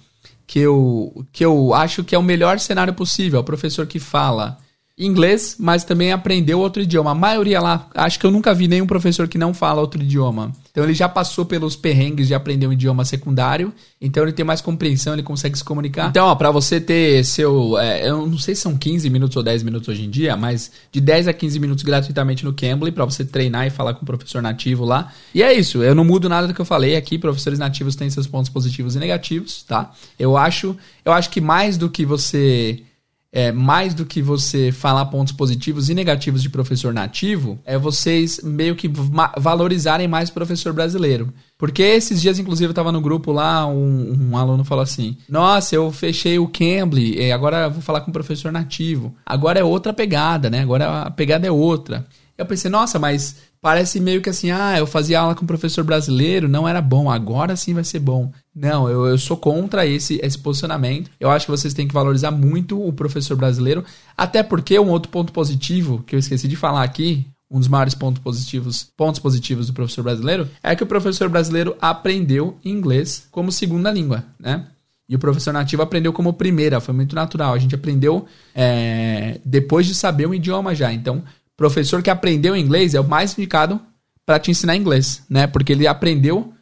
que 0.45 0.59
eu, 0.59 1.25
que 1.31 1.45
eu 1.45 1.73
acho 1.73 2.03
que 2.03 2.15
é 2.15 2.19
o 2.19 2.23
melhor 2.23 2.59
cenário 2.59 2.93
possível. 2.93 3.39
O 3.39 3.43
professor 3.43 3.87
que 3.87 3.99
fala 3.99 4.57
inglês, 4.99 5.55
mas 5.57 5.85
também 5.85 6.11
aprendeu 6.11 6.59
outro 6.59 6.81
idioma. 6.81 7.11
A 7.11 7.15
maioria 7.15 7.61
lá, 7.61 7.87
acho 7.95 8.19
que 8.19 8.25
eu 8.25 8.31
nunca 8.31 8.53
vi 8.53 8.67
nenhum 8.67 8.85
professor 8.85 9.27
que 9.29 9.37
não 9.37 9.53
fala 9.53 9.79
outro 9.79 10.01
idioma. 10.01 10.51
Então 10.71 10.83
ele 10.83 10.93
já 10.93 11.07
passou 11.07 11.45
pelos 11.45 11.75
perrengues 11.75 12.27
de 12.27 12.35
aprender 12.35 12.67
um 12.67 12.73
idioma 12.73 13.05
secundário, 13.05 13.73
então 13.99 14.23
ele 14.23 14.33
tem 14.33 14.45
mais 14.45 14.61
compreensão, 14.61 15.13
ele 15.13 15.23
consegue 15.23 15.57
se 15.57 15.63
comunicar. 15.63 16.09
Então, 16.09 16.27
ó, 16.27 16.35
para 16.35 16.51
você 16.51 16.79
ter 16.79 17.23
seu, 17.23 17.77
é, 17.79 18.09
eu 18.09 18.27
não 18.27 18.37
sei 18.37 18.53
se 18.53 18.61
são 18.61 18.77
15 18.77 19.09
minutos 19.09 19.35
ou 19.37 19.43
10 19.43 19.63
minutos 19.63 19.87
hoje 19.87 20.05
em 20.05 20.09
dia, 20.09 20.35
mas 20.35 20.71
de 20.91 20.99
10 20.99 21.29
a 21.29 21.33
15 21.33 21.59
minutos 21.59 21.83
gratuitamente 21.83 22.43
no 22.43 22.53
Cambly 22.53 22.91
para 22.91 23.05
você 23.05 23.23
treinar 23.23 23.67
e 23.67 23.69
falar 23.69 23.93
com 23.93 24.03
o 24.03 24.05
professor 24.05 24.41
nativo 24.41 24.85
lá. 24.85 25.11
E 25.33 25.41
é 25.41 25.53
isso, 25.53 25.81
eu 25.81 25.95
não 25.95 26.03
mudo 26.03 26.27
nada 26.27 26.47
do 26.47 26.53
que 26.53 26.61
eu 26.61 26.65
falei 26.65 26.95
aqui, 26.95 27.17
professores 27.17 27.57
nativos 27.57 27.95
têm 27.95 28.09
seus 28.09 28.27
pontos 28.27 28.49
positivos 28.49 28.95
e 28.95 28.99
negativos, 28.99 29.63
tá? 29.63 29.91
Eu 30.17 30.37
acho, 30.37 30.75
eu 31.03 31.13
acho 31.13 31.29
que 31.29 31.41
mais 31.41 31.77
do 31.77 31.89
que 31.89 32.05
você 32.05 32.83
é, 33.31 33.51
mais 33.51 33.93
do 33.93 34.05
que 34.05 34.21
você 34.21 34.71
falar 34.71 35.05
pontos 35.05 35.33
positivos 35.33 35.89
e 35.89 35.93
negativos 35.93 36.41
de 36.41 36.49
professor 36.49 36.93
nativo, 36.93 37.59
é 37.63 37.77
vocês 37.77 38.41
meio 38.43 38.75
que 38.75 38.91
valorizarem 39.37 40.07
mais 40.07 40.29
o 40.29 40.33
professor 40.33 40.73
brasileiro. 40.73 41.31
Porque 41.57 41.83
esses 41.83 42.21
dias, 42.21 42.39
inclusive, 42.39 42.67
eu 42.67 42.71
estava 42.71 42.91
no 42.91 43.01
grupo 43.01 43.31
lá, 43.31 43.67
um, 43.67 44.29
um, 44.31 44.37
aluno 44.37 44.63
falou 44.63 44.81
assim: 44.81 45.17
Nossa, 45.27 45.75
eu 45.75 45.91
fechei 45.91 46.39
o 46.39 46.47
Cambly, 46.47 47.31
agora 47.31 47.69
vou 47.69 47.81
falar 47.81 48.01
com 48.01 48.09
o 48.09 48.13
professor 48.13 48.51
nativo. 48.51 49.13
Agora 49.25 49.59
é 49.59 49.63
outra 49.63 49.93
pegada, 49.93 50.49
né? 50.49 50.61
Agora 50.61 51.03
a 51.03 51.11
pegada 51.11 51.45
é 51.45 51.51
outra. 51.51 52.07
Eu 52.39 52.45
pensei, 52.45 52.71
nossa, 52.71 52.97
mas 52.97 53.35
parece 53.61 53.99
meio 53.99 54.21
que 54.21 54.29
assim, 54.29 54.51
ah, 54.51 54.77
eu 54.77 54.87
fazia 54.87 55.19
aula 55.19 55.35
com 55.35 55.43
um 55.43 55.47
professor 55.47 55.83
brasileiro, 55.83 56.47
não 56.47 56.67
era 56.67 56.81
bom, 56.81 57.09
agora 57.09 57.55
sim 57.55 57.73
vai 57.73 57.83
ser 57.83 57.99
bom. 57.99 58.31
Não, 58.55 58.89
eu, 58.89 59.05
eu 59.07 59.17
sou 59.17 59.37
contra 59.37 59.85
esse, 59.85 60.19
esse 60.23 60.37
posicionamento. 60.37 61.11
Eu 61.19 61.29
acho 61.29 61.45
que 61.45 61.51
vocês 61.51 61.73
têm 61.73 61.87
que 61.87 61.93
valorizar 61.93 62.31
muito 62.31 62.81
o 62.81 62.93
professor 62.93 63.35
brasileiro, 63.35 63.83
até 64.17 64.43
porque 64.43 64.79
um 64.79 64.89
outro 64.89 65.11
ponto 65.11 65.33
positivo 65.33 66.03
que 66.05 66.15
eu 66.15 66.19
esqueci 66.19 66.47
de 66.47 66.55
falar 66.55 66.83
aqui, 66.83 67.25
um 67.51 67.59
dos 67.59 67.67
maiores 67.67 67.95
pontos 67.95 68.21
positivos, 68.21 68.87
pontos 68.95 69.19
positivos 69.19 69.67
do 69.67 69.73
professor 69.73 70.03
brasileiro 70.03 70.47
é 70.61 70.75
que 70.75 70.83
o 70.83 70.87
professor 70.87 71.27
brasileiro 71.29 71.75
aprendeu 71.81 72.57
inglês 72.63 73.27
como 73.31 73.51
segunda 73.51 73.91
língua, 73.91 74.23
né? 74.39 74.67
E 75.09 75.15
o 75.15 75.19
professor 75.19 75.51
nativo 75.51 75.81
aprendeu 75.81 76.13
como 76.13 76.31
primeira, 76.31 76.79
foi 76.79 76.93
muito 76.93 77.15
natural. 77.15 77.55
A 77.55 77.57
gente 77.57 77.73
aprendeu 77.73 78.27
é, 78.53 79.39
depois 79.43 79.87
de 79.87 79.95
saber 79.95 80.27
um 80.27 80.35
idioma 80.35 80.75
já. 80.75 80.93
Então, 80.93 81.23
professor 81.59 82.01
que 82.01 82.09
aprendeu 82.09 82.55
inglês 82.55 82.95
é 82.95 83.01
o 83.01 83.07
mais 83.07 83.37
indicado 83.37 83.81
para 84.25 84.39
te 84.39 84.49
ensinar 84.49 84.77
inglês, 84.77 85.23
né? 85.29 85.45
Porque 85.45 85.73
ele 85.73 85.85
aprendeu 85.85 86.53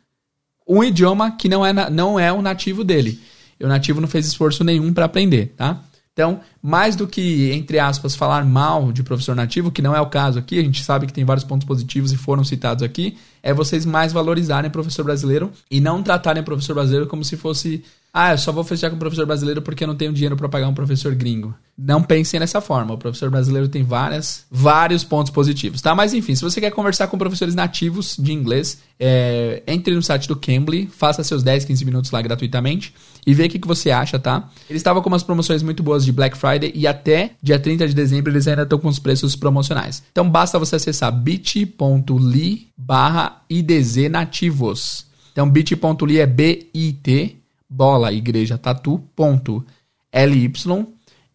um 0.67 0.83
idioma 0.83 1.37
que 1.37 1.47
não 1.47 1.63
é, 1.63 1.71
não 1.91 2.19
é 2.19 2.33
o 2.33 2.41
nativo 2.41 2.83
dele. 2.83 3.21
E 3.59 3.63
o 3.63 3.67
nativo 3.67 4.01
não 4.01 4.07
fez 4.07 4.25
esforço 4.25 4.63
nenhum 4.63 4.91
para 4.91 5.05
aprender, 5.05 5.53
tá? 5.55 5.83
Então, 6.11 6.41
mais 6.67 6.97
do 6.97 7.07
que, 7.07 7.49
entre 7.53 7.79
aspas, 7.79 8.13
falar 8.13 8.43
mal 8.43 8.91
de 8.91 9.01
professor 9.01 9.33
nativo, 9.33 9.71
que 9.71 9.81
não 9.81 9.95
é 9.95 10.01
o 10.01 10.07
caso 10.07 10.37
aqui, 10.37 10.59
a 10.59 10.61
gente 10.61 10.83
sabe 10.83 11.07
que 11.07 11.13
tem 11.13 11.23
vários 11.23 11.45
pontos 11.45 11.65
positivos 11.65 12.11
e 12.11 12.17
foram 12.17 12.43
citados 12.43 12.83
aqui, 12.83 13.17
é 13.41 13.53
vocês 13.53 13.85
mais 13.85 14.11
valorizarem 14.11 14.69
professor 14.69 15.05
brasileiro 15.05 15.49
e 15.71 15.79
não 15.79 16.03
tratarem 16.03 16.41
o 16.41 16.45
professor 16.45 16.73
brasileiro 16.73 17.07
como 17.07 17.23
se 17.23 17.37
fosse 17.37 17.85
ah, 18.19 18.31
eu 18.31 18.37
só 18.39 18.51
vou 18.51 18.63
fechar 18.63 18.89
com 18.89 18.97
professor 18.97 19.27
brasileiro 19.27 19.61
porque 19.61 19.83
eu 19.83 19.87
não 19.87 19.95
tenho 19.95 20.11
dinheiro 20.11 20.35
para 20.35 20.49
pagar 20.49 20.67
um 20.67 20.73
professor 20.73 21.13
gringo. 21.13 21.53
Não 21.77 22.01
pensem 22.01 22.39
dessa 22.39 22.59
forma. 22.59 22.95
O 22.95 22.97
professor 22.97 23.29
brasileiro 23.29 23.67
tem 23.67 23.83
várias, 23.83 24.43
vários 24.49 25.03
pontos 25.03 25.31
positivos, 25.31 25.83
tá? 25.83 25.93
Mas 25.93 26.15
enfim, 26.15 26.33
se 26.33 26.41
você 26.41 26.59
quer 26.59 26.71
conversar 26.71 27.05
com 27.07 27.17
professores 27.17 27.53
nativos 27.53 28.15
de 28.17 28.33
inglês, 28.33 28.81
é, 28.99 29.61
entre 29.67 29.93
no 29.93 30.01
site 30.01 30.27
do 30.27 30.35
Cambly, 30.35 30.87
faça 30.87 31.23
seus 31.23 31.43
10, 31.43 31.65
15 31.65 31.85
minutos 31.85 32.09
lá 32.09 32.19
gratuitamente 32.19 32.91
e 33.23 33.35
vê 33.35 33.45
o 33.45 33.49
que, 33.49 33.59
que 33.59 33.67
você 33.67 33.91
acha, 33.91 34.17
tá? 34.17 34.49
Eles 34.67 34.79
estavam 34.79 35.03
com 35.03 35.09
umas 35.09 35.21
promoções 35.21 35.61
muito 35.61 35.83
boas 35.83 36.03
de 36.03 36.11
Black 36.11 36.35
Friday 36.35 36.56
e 36.65 36.87
até 36.87 37.31
dia 37.41 37.59
30 37.59 37.87
de 37.87 37.93
dezembro 37.93 38.31
eles 38.31 38.47
ainda 38.47 38.63
estão 38.63 38.79
com 38.79 38.87
os 38.87 38.99
preços 38.99 39.35
promocionais. 39.35 40.03
Então 40.11 40.29
basta 40.29 40.59
você 40.59 40.75
acessar 40.75 41.11
bit.ly 41.11 42.67
barra 42.77 43.41
idznativos. 43.49 45.05
Então 45.31 45.49
bit.ly 45.49 46.19
é 46.19 46.25
B-I-T 46.25 47.37
bola, 47.69 48.13
igreja, 48.13 48.57
tatu, 48.57 48.99
ponto. 49.15 49.65
LY, 50.13 50.51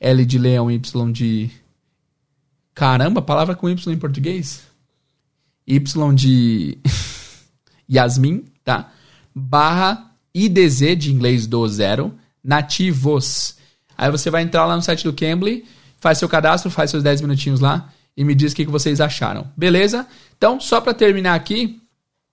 L 0.00 0.24
de 0.24 0.38
leão, 0.38 0.70
Y 0.70 1.12
de. 1.12 1.50
Caramba, 2.74 3.20
palavra 3.20 3.54
com 3.54 3.68
Y 3.68 3.92
em 3.92 3.98
português? 3.98 4.62
Y 5.66 6.14
de 6.14 6.78
Yasmin, 7.88 8.44
tá? 8.64 8.90
Barra 9.34 10.10
IDZ 10.34 10.96
de 10.96 11.12
inglês 11.12 11.46
do 11.46 11.66
zero, 11.68 12.14
nativos. 12.42 13.56
Aí 13.96 14.10
você 14.10 14.30
vai 14.30 14.42
entrar 14.42 14.66
lá 14.66 14.76
no 14.76 14.82
site 14.82 15.04
do 15.04 15.12
Cambly, 15.12 15.64
faz 16.00 16.18
seu 16.18 16.28
cadastro, 16.28 16.70
faz 16.70 16.90
seus 16.90 17.02
10 17.02 17.20
minutinhos 17.20 17.60
lá 17.60 17.90
e 18.16 18.24
me 18.24 18.34
diz 18.34 18.52
o 18.52 18.56
que, 18.56 18.64
vocês 18.66 19.00
acharam. 19.00 19.46
Beleza? 19.56 20.06
Então, 20.36 20.60
só 20.60 20.80
para 20.80 20.92
terminar 20.92 21.34
aqui, 21.34 21.80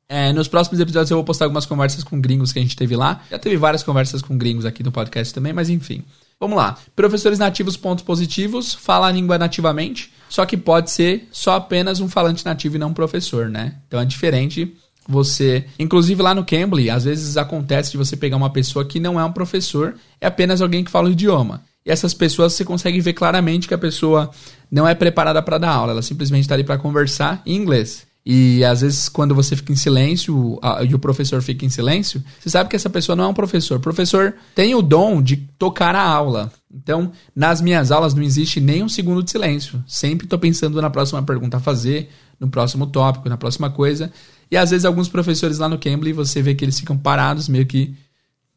é, 0.08 0.34
nos 0.34 0.48
próximos 0.48 0.80
episódios 0.80 1.12
eu 1.12 1.18
vou 1.18 1.24
postar 1.24 1.46
algumas 1.46 1.66
conversas 1.66 2.04
com 2.04 2.20
gringos 2.20 2.52
que 2.52 2.60
a 2.60 2.62
gente 2.62 2.76
teve 2.76 2.96
lá. 2.96 3.22
Já 3.30 3.40
teve 3.40 3.58
várias 3.58 3.84
conversas 3.84 4.22
com 4.22 4.38
gringos 4.38 4.66
aqui 4.66 4.84
no 4.84 4.92
podcast 4.92 5.34
também, 5.34 5.54
mas 5.54 5.70
enfim. 5.70 6.04
Vamos 6.40 6.58
lá. 6.58 6.78
Professores 6.96 7.38
nativos, 7.38 7.76
pontos 7.76 8.04
positivos, 8.04 8.74
fala 8.74 9.08
a 9.08 9.12
língua 9.12 9.38
nativamente, 9.38 10.12
só 10.30 10.46
que 10.46 10.56
pode 10.56 10.90
ser 10.90 11.28
só 11.32 11.56
apenas 11.56 12.00
um 12.00 12.08
falante 12.08 12.46
nativo 12.46 12.78
e 12.78 12.80
não 12.80 12.90
um 12.90 12.94
professor, 12.94 13.50
né? 13.50 13.76
Então 13.88 14.00
é 14.00 14.06
diferente 14.06 14.74
você. 15.10 15.66
Inclusive 15.80 16.22
lá 16.22 16.36
no 16.36 16.46
Cambly, 16.46 16.90
às 16.90 17.04
vezes 17.04 17.36
acontece 17.36 17.92
de 17.92 17.98
você 17.98 18.16
pegar 18.16 18.38
uma 18.38 18.52
pessoa 18.52 18.86
que 18.86 19.00
não 19.00 19.20
é 19.20 19.26
um 19.26 19.32
professor, 19.32 19.96
é 20.22 20.28
apenas 20.28 20.62
alguém 20.62 20.84
que 20.84 20.92
fala 20.92 21.10
o 21.10 21.12
idioma. 21.12 21.64
E 21.86 21.92
essas 21.92 22.14
pessoas 22.14 22.54
você 22.54 22.64
consegue 22.64 23.02
ver 23.02 23.14
claramente 23.14 23.68
que 23.68 23.74
a 23.74 23.78
pessoa 23.78 24.30
não 24.72 24.88
é 24.88 24.94
preparada 24.94 25.42
para 25.42 25.58
dar 25.58 25.72
aula, 25.72 25.94
ela 25.94 26.02
simplesmente 26.02 26.44
está 26.44 26.54
ali 26.54 26.64
para 26.64 26.78
conversar 26.78 27.42
em 27.46 27.56
inglês. 27.56 28.08
E 28.26 28.64
às 28.64 28.82
vezes, 28.82 29.10
quando 29.10 29.34
você 29.34 29.56
fica 29.56 29.72
em 29.72 29.76
silêncio 29.76 30.60
a, 30.62 30.84
e 30.84 30.94
o 30.94 31.00
professor 31.00 31.42
fica 31.42 31.66
em 31.66 31.70
silêncio, 31.70 32.24
você 32.40 32.50
sabe 32.50 32.70
que 32.70 32.76
essa 32.76 32.90
pessoa 32.90 33.16
não 33.16 33.24
é 33.24 33.28
um 33.28 33.34
professor. 33.34 33.78
O 33.78 33.82
professor 33.82 34.36
tem 34.54 34.76
o 34.76 34.82
dom 34.84 35.22
de 35.22 35.38
tocar 35.58 35.96
a 35.96 36.04
aula. 36.04 36.52
Então, 36.72 37.12
nas 37.36 37.62
minhas 37.62 37.92
aulas 37.92 38.14
não 38.14 38.22
existe 38.22 38.60
nem 38.60 38.84
um 38.84 38.90
segundo 38.90 39.24
de 39.24 39.32
silêncio. 39.32 39.84
Sempre 39.88 40.26
estou 40.26 40.38
pensando 40.38 40.80
na 40.80 40.90
próxima 40.90 41.24
pergunta 41.24 41.58
a 41.58 41.60
fazer, 41.60 42.10
no 42.40 42.50
próximo 42.50 42.86
tópico, 42.86 43.28
na 43.30 43.38
próxima 43.38 43.70
coisa. 43.70 44.12
E 44.52 44.58
às 44.58 44.72
vezes, 44.72 44.86
alguns 44.86 45.08
professores 45.08 45.60
lá 45.60 45.70
no 45.70 45.78
Cambly, 45.78 46.12
você 46.12 46.42
vê 46.42 46.56
que 46.56 46.66
eles 46.66 46.80
ficam 46.80 46.98
parados, 46.98 47.48
meio 47.48 47.66
que 47.66 47.96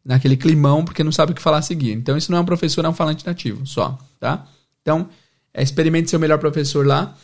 naquele 0.05 0.37
climão, 0.37 0.85
porque 0.85 1.05
não 1.05 1.13
sabe 1.13 1.33
o 1.33 1.35
que 1.35 1.43
falar 1.43 1.59
a 1.59 1.63
seguir. 1.63 1.93
Então, 1.93 2.17
isso 2.17 2.31
não 2.31 2.39
é 2.39 2.41
um 2.41 2.47
professor, 2.47 2.85
é 2.85 2.89
um 2.89 2.95
falante 2.95 3.27
nativo 3.27 3.67
só, 3.67 3.99
tá? 4.19 4.47
Então, 4.81 5.09
é, 5.55 5.63
experimente 5.63 6.11
ser 6.11 6.17
o 6.17 6.21
melhor 6.21 6.39
professor 6.39 6.87
lá. 6.87 7.15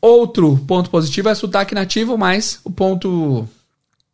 Outro 0.00 0.56
ponto 0.66 0.90
positivo 0.90 1.28
é 1.28 1.34
sotaque 1.34 1.74
nativo, 1.74 2.16
mas 2.16 2.60
o 2.64 2.70
ponto. 2.70 3.48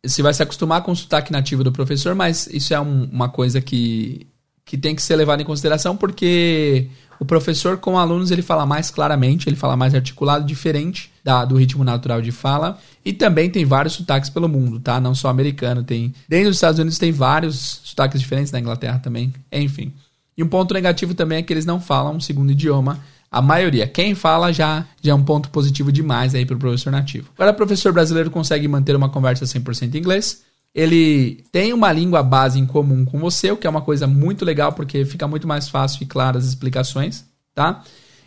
Você 0.05 0.21
vai 0.21 0.33
se 0.33 0.43
acostumar 0.43 0.81
com 0.83 0.91
o 0.91 0.95
sotaque 0.95 1.31
nativo 1.31 1.63
do 1.63 1.71
professor, 1.71 2.13
mas 2.13 2.47
isso 2.47 2.73
é 2.73 2.79
um, 2.79 3.05
uma 3.05 3.29
coisa 3.29 3.61
que, 3.61 4.27
que 4.65 4.77
tem 4.77 4.95
que 4.95 5.01
ser 5.01 5.15
levada 5.15 5.41
em 5.41 5.45
consideração, 5.45 5.95
porque 5.95 6.87
o 7.19 7.25
professor 7.25 7.77
com 7.77 7.97
alunos 7.97 8.31
ele 8.31 8.41
fala 8.41 8.65
mais 8.65 8.89
claramente, 8.89 9.47
ele 9.47 9.55
fala 9.55 9.77
mais 9.77 9.93
articulado, 9.93 10.45
diferente 10.45 11.11
da, 11.23 11.45
do 11.45 11.55
ritmo 11.55 11.83
natural 11.83 12.21
de 12.21 12.31
fala. 12.31 12.77
E 13.05 13.13
também 13.13 13.49
tem 13.49 13.65
vários 13.65 13.93
sotaques 13.93 14.29
pelo 14.29 14.49
mundo, 14.49 14.79
tá? 14.79 14.99
Não 14.99 15.13
só 15.13 15.29
americano, 15.29 15.83
tem. 15.83 16.13
Dentro 16.27 16.49
dos 16.49 16.57
Estados 16.57 16.79
Unidos 16.79 16.97
tem 16.97 17.11
vários 17.11 17.81
sotaques 17.83 18.19
diferentes, 18.19 18.51
na 18.51 18.59
Inglaterra 18.59 18.99
também, 18.99 19.33
enfim. 19.51 19.93
E 20.37 20.43
um 20.43 20.47
ponto 20.47 20.73
negativo 20.73 21.13
também 21.13 21.37
é 21.37 21.43
que 21.43 21.53
eles 21.53 21.65
não 21.65 21.79
falam 21.79 22.15
um 22.15 22.19
segundo 22.19 22.51
idioma 22.51 22.99
a 23.33 23.41
maioria. 23.41 23.87
Quem 23.87 24.13
fala 24.13 24.53
já, 24.53 24.85
já 25.01 25.11
é 25.11 25.15
um 25.15 25.23
ponto 25.23 25.49
positivo 25.49 25.91
demais 25.91 26.35
aí 26.35 26.45
para 26.45 26.55
o 26.55 26.59
professor 26.59 26.91
nativo. 26.91 27.29
Agora, 27.35 27.51
o 27.51 27.55
professor 27.55 27.91
brasileiro 27.91 28.29
consegue 28.29 28.67
manter 28.67 28.95
uma 28.95 29.09
conversa 29.09 29.43
100% 29.43 29.95
em 29.95 29.97
inglês. 29.97 30.43
Ele 30.73 31.43
tem 31.51 31.71
uma 31.71 31.91
língua 31.91 32.23
base 32.23 32.59
em 32.59 32.65
comum 32.65 33.05
com 33.05 33.19
você, 33.19 33.51
o 33.51 33.57
que 33.57 33.67
é 33.67 33.69
uma 33.69 33.81
coisa 33.81 34.07
muito 34.07 34.43
legal, 34.43 34.73
porque 34.73 35.05
fica 35.05 35.27
muito 35.27 35.47
mais 35.47 35.69
fácil 35.69 36.03
e 36.03 36.05
claro 36.05 36.37
as 36.37 36.45
explicações, 36.45 37.25
tá? 37.53 37.83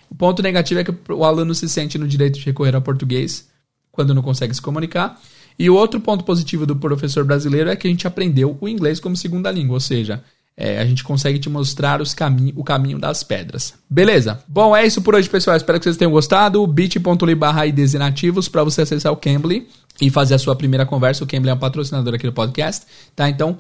O 0.08 0.14
ponto 0.14 0.42
negativo 0.42 0.80
é 0.80 0.84
que 0.84 0.94
o 1.12 1.24
aluno 1.24 1.54
se 1.54 1.68
sente 1.68 1.98
no 1.98 2.06
direito 2.06 2.38
de 2.38 2.44
recorrer 2.44 2.74
ao 2.74 2.82
português 2.82 3.48
quando 3.90 4.14
não 4.14 4.22
consegue 4.22 4.54
se 4.54 4.62
comunicar. 4.62 5.20
E 5.58 5.68
o 5.70 5.74
outro 5.74 6.00
ponto 6.00 6.22
positivo 6.22 6.66
do 6.66 6.76
professor 6.76 7.24
brasileiro 7.24 7.70
é 7.70 7.76
que 7.76 7.88
a 7.88 7.90
gente 7.90 8.06
aprendeu 8.06 8.56
o 8.60 8.68
inglês 8.68 9.00
como 9.00 9.16
segunda 9.16 9.50
língua, 9.50 9.74
ou 9.74 9.80
seja, 9.80 10.22
é, 10.56 10.78
a 10.78 10.86
gente 10.86 11.04
consegue 11.04 11.38
te 11.38 11.50
mostrar 11.50 12.00
os 12.00 12.14
cami 12.14 12.54
o 12.56 12.64
caminho 12.64 12.98
das 12.98 13.22
pedras. 13.22 13.74
Beleza? 13.90 14.40
Bom, 14.48 14.74
é 14.74 14.86
isso 14.86 15.02
por 15.02 15.14
hoje, 15.14 15.28
pessoal. 15.28 15.56
Espero 15.56 15.78
que 15.78 15.84
vocês 15.84 15.98
tenham 15.98 16.10
gostado. 16.10 16.66
bit.ly 16.66 17.34
barra 17.34 17.62
nativos 17.98 18.48
para 18.48 18.64
você 18.64 18.82
acessar 18.82 19.12
o 19.12 19.16
Cambly 19.16 19.68
e 20.00 20.08
fazer 20.08 20.34
a 20.34 20.38
sua 20.38 20.56
primeira 20.56 20.86
conversa. 20.86 21.22
O 21.22 21.26
Cambly 21.26 21.50
é 21.50 21.54
um 21.54 21.58
patrocinador 21.58 22.14
aqui 22.14 22.26
do 22.26 22.32
podcast, 22.32 22.86
tá? 23.14 23.28
Então, 23.28 23.58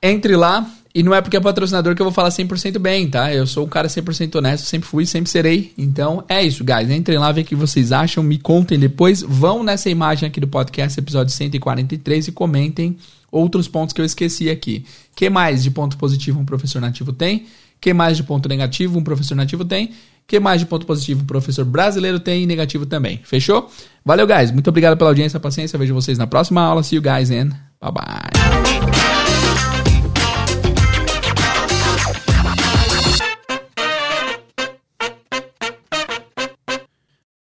entre 0.00 0.36
lá. 0.36 0.70
E 0.92 1.04
não 1.04 1.14
é 1.14 1.20
porque 1.20 1.36
é 1.36 1.40
patrocinador 1.40 1.94
que 1.94 2.02
eu 2.02 2.06
vou 2.06 2.12
falar 2.12 2.30
100% 2.30 2.78
bem, 2.80 3.08
tá? 3.08 3.32
Eu 3.32 3.46
sou 3.46 3.64
um 3.64 3.68
cara 3.68 3.86
100% 3.86 4.34
honesto, 4.34 4.64
sempre 4.64 4.88
fui, 4.88 5.06
sempre 5.06 5.30
serei. 5.30 5.72
Então, 5.78 6.24
é 6.28 6.42
isso, 6.42 6.64
guys. 6.64 6.90
Entrem 6.90 7.16
lá, 7.16 7.30
ver 7.30 7.42
o 7.42 7.44
que 7.44 7.54
vocês 7.54 7.92
acham, 7.92 8.24
me 8.24 8.38
contem 8.38 8.76
depois. 8.76 9.22
Vão 9.22 9.62
nessa 9.62 9.88
imagem 9.88 10.28
aqui 10.28 10.40
do 10.40 10.48
podcast, 10.48 10.98
episódio 10.98 11.32
143, 11.32 12.26
e 12.26 12.32
comentem 12.32 12.96
outros 13.30 13.68
pontos 13.68 13.92
que 13.92 14.00
eu 14.00 14.04
esqueci 14.04 14.50
aqui. 14.50 14.84
que 15.14 15.28
mais 15.30 15.62
de 15.62 15.70
ponto 15.70 15.96
positivo 15.96 16.40
um 16.40 16.44
professor 16.44 16.80
nativo 16.80 17.12
tem? 17.12 17.46
que 17.80 17.94
mais 17.94 18.16
de 18.16 18.22
ponto 18.22 18.48
negativo 18.48 18.98
um 18.98 19.02
professor 19.02 19.34
nativo 19.34 19.64
tem? 19.64 19.90
que 20.26 20.38
mais 20.38 20.60
de 20.60 20.66
ponto 20.66 20.86
positivo 20.86 21.22
um 21.22 21.26
professor 21.26 21.64
brasileiro 21.64 22.20
tem 22.20 22.44
e 22.44 22.46
negativo 22.46 22.86
também? 22.86 23.20
Fechou? 23.24 23.68
Valeu, 24.04 24.26
guys. 24.26 24.52
Muito 24.52 24.68
obrigado 24.68 24.96
pela 24.96 25.10
audiência, 25.10 25.40
paciência. 25.40 25.78
Vejo 25.78 25.92
vocês 25.92 26.16
na 26.18 26.26
próxima 26.26 26.62
aula. 26.62 26.82
See 26.84 26.96
you 26.96 27.02
guys 27.02 27.30
and 27.30 27.50
bye 27.80 27.90
bye. 27.92 28.89